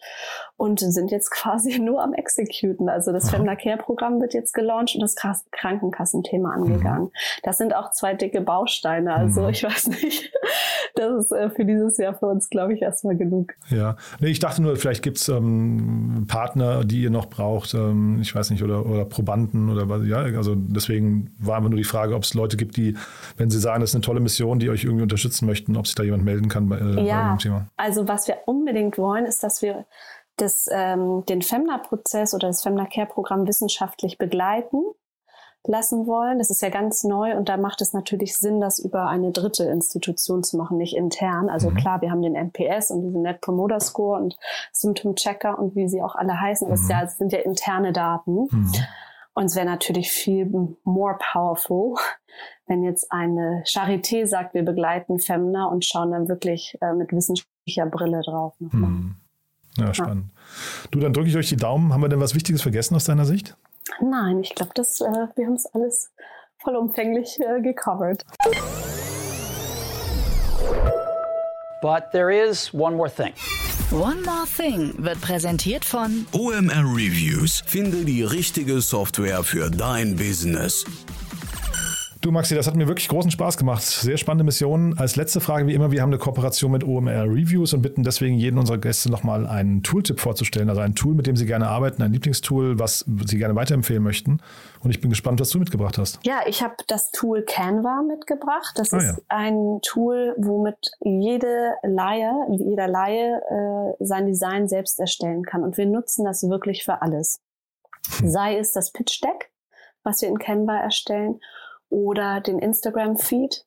und 0.58 0.80
sind 0.80 1.12
jetzt 1.12 1.30
quasi 1.32 1.80
nur 1.80 2.02
am 2.02 2.14
Executen. 2.14 2.90
Also 2.90 3.12
das 3.12 3.30
Femna 3.30 3.56
Care 3.56 3.78
Programm 3.78 4.20
wird 4.22 4.34
jetzt 4.34 4.54
gelauncht 4.54 4.96
und 4.96 5.02
das 5.02 5.16
Krankenkassenthema 5.16 6.54
angegangen. 6.54 7.06
Mhm. 7.06 7.12
Das 7.44 7.58
sind 7.58 7.76
auch 7.76 7.92
zwei 7.92 8.14
dicke 8.16 8.42
Bausteine. 8.42 9.14
Also 9.14 9.44
mhm. 9.44 9.50
ich 9.50 9.64
weiß 9.64 9.88
nicht, 9.88 10.32
das 10.96 11.26
ist 11.26 11.32
äh, 11.32 11.50
für 11.50 11.66
dieses 11.66 11.98
Jahr 11.98 12.16
für 12.16 12.26
uns, 12.26 12.50
glaube 12.50 12.74
ich, 12.74 12.82
erstmal 12.82 13.16
genug. 13.16 13.54
Ja, 13.70 13.98
nee, 14.20 14.30
ich 14.30 14.40
dachte 14.40 14.62
nur, 14.62 14.76
vielleicht 14.78 15.04
gibt 15.04 15.18
es 15.18 15.30
ähm, 15.30 16.26
Partner, 16.28 16.84
die 16.84 17.04
ihr 17.04 17.12
noch 17.12 17.28
braucht, 17.28 17.74
ähm, 17.74 18.20
ich 18.22 18.34
weiß 18.34 18.50
nicht, 18.50 18.64
oder, 18.64 18.86
oder 18.86 19.06
Probanden 19.06 19.70
oder 19.70 19.90
was, 19.90 20.06
ja, 20.08 20.18
also 20.18 20.56
deswegen 20.56 21.36
war 21.40 21.58
einfach 21.58 21.70
nur 21.70 21.78
die 21.78 21.84
Frage, 21.84 22.16
ob 22.16 22.24
es 22.24 22.34
Leute 22.34 22.58
gibt, 22.58 22.78
die, 22.78 22.96
wenn 23.38 23.50
sie 23.50 23.60
sagen, 23.60 23.82
das 23.82 23.92
ist 23.92 23.96
eine 23.96 24.04
tolle 24.04 24.20
Mission, 24.20 24.60
die 24.60 24.70
euch 24.70 24.84
irgendwie 24.84 25.04
unterstützen, 25.10 25.46
möchten, 25.46 25.76
ob 25.78 25.88
sich 25.88 25.96
da 25.96 26.04
jemand 26.04 26.24
melden 26.24 26.50
kann 26.50 26.70
bei, 26.70 26.78
äh, 26.78 27.06
ja, 27.06 27.24
bei 27.24 27.30
dem 27.30 27.40
Thema. 27.40 27.68
Also 27.78 28.08
was 28.08 28.28
wir 28.28 28.38
unbedingt 28.46 28.98
wollen, 28.98 29.26
ist, 29.26 29.44
dass 29.44 29.62
wir 29.62 29.86
das, 30.38 30.68
ähm, 30.72 31.24
den 31.28 31.42
Femna-Prozess 31.42 32.34
oder 32.34 32.48
das 32.48 32.62
Femna-Care-Programm 32.62 33.48
wissenschaftlich 33.48 34.18
begleiten 34.18 34.84
lassen 35.68 36.08
wollen. 36.08 36.40
Das 36.40 36.50
ist 36.50 36.62
ja 36.62 36.70
ganz 36.70 37.04
neu 37.04 37.36
und 37.36 37.50
da 37.50 37.58
macht 37.58 37.82
es 37.82 37.94
natürlich 37.94 38.38
Sinn, 38.38 38.62
das 38.62 38.80
über 38.80 39.08
eine 39.08 39.32
dritte 39.32 39.66
Institution 39.66 40.44
zu 40.44 40.58
machen, 40.58 40.78
nicht 40.78 40.96
intern. 40.96 41.50
Also 41.50 41.70
mhm. 41.70 41.76
klar, 41.76 42.02
wir 42.02 42.12
haben 42.12 42.22
den 42.22 42.36
NPS 42.36 42.92
und 42.92 43.02
diesen 43.02 43.22
Net 43.24 43.42
Promoter 43.42 43.80
Score 43.80 44.22
und 44.22 44.38
Symptom 44.72 45.16
Checker 45.16 45.60
und 45.60 45.76
wie 45.76 45.90
sie 45.90 46.02
auch 46.02 46.16
alle 46.16 46.40
heißen. 46.40 46.68
Mhm. 46.68 46.72
Das, 46.72 46.90
ja, 46.90 47.02
das 47.02 47.18
sind 47.18 47.34
ja 47.34 47.40
interne 47.40 47.92
Daten. 47.92 48.48
Mhm. 48.50 48.72
Und 49.34 49.46
es 49.46 49.56
wäre 49.56 49.66
natürlich 49.66 50.12
viel 50.12 50.46
more 50.84 51.18
powerful, 51.32 51.96
wenn 52.70 52.84
jetzt 52.84 53.12
eine 53.12 53.64
Charité 53.66 54.26
sagt, 54.26 54.54
wir 54.54 54.64
begleiten 54.64 55.20
Femna 55.20 55.66
und 55.66 55.84
schauen 55.84 56.12
dann 56.12 56.30
wirklich 56.30 56.78
äh, 56.82 56.94
mit 56.94 57.12
wissenschaftlicher 57.12 57.88
Brille 57.88 58.22
drauf. 58.24 58.56
Hm. 58.60 59.16
Ja, 59.78 59.94
spannend. 59.94 60.26
Ja. 60.28 60.88
Du, 60.92 61.00
dann 61.00 61.14
drücke 61.14 61.30
ich 61.30 61.38
euch 61.38 61.50
die 61.50 61.58
Daumen. 61.58 61.94
Haben 61.94 62.02
wir 62.02 62.10
denn 62.10 62.20
was 62.20 62.36
Wichtiges 62.36 62.62
vergessen 62.62 62.96
aus 62.96 63.06
deiner 63.06 63.26
Sicht? 63.26 63.58
Nein, 64.02 64.40
ich 64.42 64.54
glaube, 64.56 64.72
äh, 64.76 64.82
wir 64.84 65.46
haben 65.46 65.56
es 65.56 65.66
alles 65.74 66.12
vollumfänglich 66.60 67.40
äh, 67.40 67.62
gecovert. 67.62 68.24
But 71.82 72.12
there 72.12 72.32
is 72.32 72.74
one 72.74 72.96
more 72.96 73.10
thing. 73.10 73.34
One 73.92 74.22
More 74.22 74.46
Thing 74.46 74.94
wird 75.00 75.20
präsentiert 75.20 75.84
von 75.84 76.28
OMR 76.32 76.84
Reviews. 76.96 77.64
Finde 77.66 78.06
die 78.06 78.22
richtige 78.22 78.82
Software 78.82 79.44
für 79.44 79.72
dein 79.72 80.16
Business. 80.16 80.86
Du 82.22 82.32
Maxi, 82.32 82.54
das 82.54 82.68
hat 82.68 82.76
mir 82.76 82.90
wirklich 82.90 83.08
großen 83.08 83.32
Spaß 83.32 83.56
gemacht. 83.56 83.82
Sehr 83.82 84.18
spannende 84.18 84.44
Mission. 84.44 84.94
Als 84.98 85.16
letzte 85.16 85.40
Frage 85.40 85.68
wie 85.68 85.74
immer, 85.74 85.92
wir 85.92 86.02
haben 86.02 86.10
eine 86.10 86.18
Kooperation 86.18 86.70
mit 86.70 86.84
OMR 86.84 87.24
Reviews 87.24 87.74
und 87.74 87.82
bitten 87.82 88.04
deswegen 88.04 88.36
jeden 88.36 88.60
unserer 88.60 88.78
Gäste 88.78 89.10
nochmal 89.10 89.48
einen 89.48 89.84
Tooltip 89.84 90.20
vorzustellen. 90.20 90.68
Also 90.68 90.82
ein 90.82 90.96
Tool, 90.96 91.16
mit 91.16 91.28
dem 91.28 91.38
Sie 91.38 91.46
gerne 91.46 91.70
arbeiten, 91.70 92.02
ein 92.02 92.12
Lieblingstool, 92.12 92.78
was 92.78 93.06
Sie 93.26 93.38
gerne 93.38 93.56
weiterempfehlen 93.56 94.04
möchten. 94.04 94.42
Und 94.82 94.90
ich 94.90 95.00
bin 95.00 95.10
gespannt, 95.10 95.40
was 95.40 95.50
du 95.52 95.60
mitgebracht 95.60 95.98
hast. 95.98 96.20
Ja, 96.26 96.42
ich 96.46 96.62
habe 96.62 96.76
das 96.88 97.12
Tool 97.12 97.44
Canva 97.44 98.02
mitgebracht. 98.02 98.74
Das 98.76 98.92
ah, 98.92 98.98
ist 98.98 99.06
ja. 99.06 99.24
ein 99.30 99.80
Tool, 99.82 100.36
womit 100.38 100.92
jede 101.00 101.76
Laie, 101.84 102.34
jeder 102.50 102.90
Laie 102.90 103.42
äh, 103.50 104.04
sein 104.04 104.26
Design 104.26 104.68
selbst 104.68 105.00
erstellen 105.00 105.44
kann. 105.44 105.64
Und 105.64 105.78
wir 105.78 105.86
nutzen 105.86 106.26
das 106.26 106.44
wirklich 106.44 106.84
für 106.84 107.02
alles. 107.02 107.40
Hm. 108.18 108.30
Sei 108.30 108.58
es 108.58 108.74
das 108.74 108.92
Pitch 108.92 109.24
Deck, 109.24 109.52
was 110.04 110.22
wir 110.22 110.28
in 110.28 110.38
Canva 110.38 110.80
erstellen 110.80 111.40
oder 111.90 112.42
den 112.42 112.60
Instagram-Feed. 112.60 113.66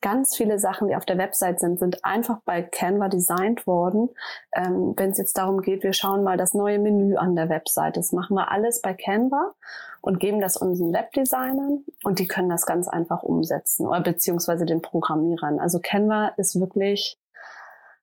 Ganz 0.00 0.36
viele 0.36 0.58
Sachen, 0.58 0.88
die 0.88 0.96
auf 0.96 1.04
der 1.04 1.18
Website 1.18 1.60
sind, 1.60 1.78
sind 1.78 2.04
einfach 2.04 2.40
bei 2.44 2.60
Canva 2.62 3.08
designt 3.08 3.68
worden. 3.68 4.08
Ähm, 4.52 4.94
Wenn 4.96 5.10
es 5.10 5.18
jetzt 5.18 5.38
darum 5.38 5.62
geht, 5.62 5.84
wir 5.84 5.92
schauen 5.92 6.24
mal 6.24 6.36
das 6.36 6.54
neue 6.54 6.80
Menü 6.80 7.16
an 7.16 7.36
der 7.36 7.48
Website. 7.48 7.96
Das 7.96 8.10
machen 8.10 8.34
wir 8.34 8.50
alles 8.50 8.80
bei 8.80 8.94
Canva 8.94 9.54
und 10.00 10.18
geben 10.18 10.40
das 10.40 10.56
unseren 10.56 10.92
Webdesignern 10.92 11.84
und 12.02 12.18
die 12.18 12.26
können 12.26 12.48
das 12.48 12.66
ganz 12.66 12.88
einfach 12.88 13.22
umsetzen 13.22 13.86
oder 13.86 14.00
beziehungsweise 14.00 14.66
den 14.66 14.82
Programmierern. 14.82 15.60
Also 15.60 15.78
Canva 15.80 16.32
ist 16.36 16.58
wirklich 16.58 17.18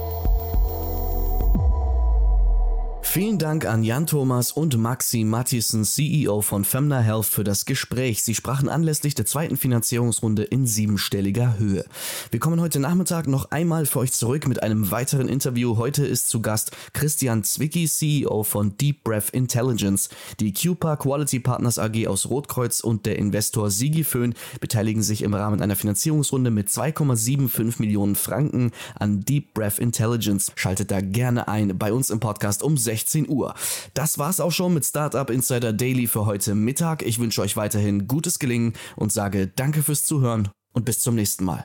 Vielen 3.12 3.36
Dank 3.36 3.66
an 3.66 3.82
Jan 3.82 4.06
Thomas 4.06 4.52
und 4.52 4.78
Maxi 4.78 5.24
Matthiesen, 5.24 5.84
CEO 5.84 6.40
von 6.40 6.64
Femna 6.64 7.00
Health, 7.00 7.26
für 7.26 7.44
das 7.44 7.66
Gespräch. 7.66 8.22
Sie 8.22 8.34
sprachen 8.34 8.70
anlässlich 8.70 9.14
der 9.14 9.26
zweiten 9.26 9.58
Finanzierungsrunde 9.58 10.44
in 10.44 10.66
siebenstelliger 10.66 11.58
Höhe. 11.58 11.84
Wir 12.30 12.40
kommen 12.40 12.58
heute 12.62 12.80
Nachmittag 12.80 13.26
noch 13.26 13.50
einmal 13.50 13.84
für 13.84 13.98
euch 13.98 14.12
zurück 14.12 14.48
mit 14.48 14.62
einem 14.62 14.90
weiteren 14.90 15.28
Interview. 15.28 15.76
Heute 15.76 16.06
ist 16.06 16.30
zu 16.30 16.40
Gast 16.40 16.70
Christian 16.94 17.44
Zwicky, 17.44 17.86
CEO 17.86 18.44
von 18.44 18.78
Deep 18.78 19.04
Breath 19.04 19.28
Intelligence. 19.28 20.08
Die 20.40 20.54
QPA 20.54 20.96
Quality 20.96 21.40
Partners 21.40 21.78
AG 21.78 22.06
aus 22.06 22.30
Rotkreuz 22.30 22.80
und 22.80 23.04
der 23.04 23.18
Investor 23.18 23.70
Sigi 23.70 24.04
Föhn 24.04 24.32
beteiligen 24.58 25.02
sich 25.02 25.20
im 25.20 25.34
Rahmen 25.34 25.60
einer 25.60 25.76
Finanzierungsrunde 25.76 26.50
mit 26.50 26.68
2,75 26.68 27.74
Millionen 27.78 28.14
Franken 28.14 28.70
an 28.98 29.20
Deep 29.20 29.52
Breath 29.52 29.78
Intelligence. 29.78 30.50
Schaltet 30.56 30.90
da 30.90 31.02
gerne 31.02 31.46
ein 31.46 31.76
bei 31.76 31.92
uns 31.92 32.08
im 32.08 32.18
Podcast 32.18 32.62
um 32.62 32.78
16 32.78 33.01
16 33.02 33.28
Uhr. 33.28 33.54
Das 33.94 34.18
war's 34.18 34.40
auch 34.40 34.52
schon 34.52 34.74
mit 34.74 34.84
Startup 34.84 35.28
Insider 35.28 35.72
Daily 35.72 36.06
für 36.06 36.26
heute 36.26 36.54
Mittag. 36.54 37.02
Ich 37.02 37.18
wünsche 37.18 37.42
euch 37.42 37.56
weiterhin 37.56 38.06
gutes 38.06 38.38
Gelingen 38.38 38.74
und 38.96 39.12
sage 39.12 39.48
danke 39.48 39.82
fürs 39.82 40.04
Zuhören 40.04 40.48
und 40.72 40.84
bis 40.84 41.00
zum 41.00 41.16
nächsten 41.16 41.44
Mal. 41.44 41.64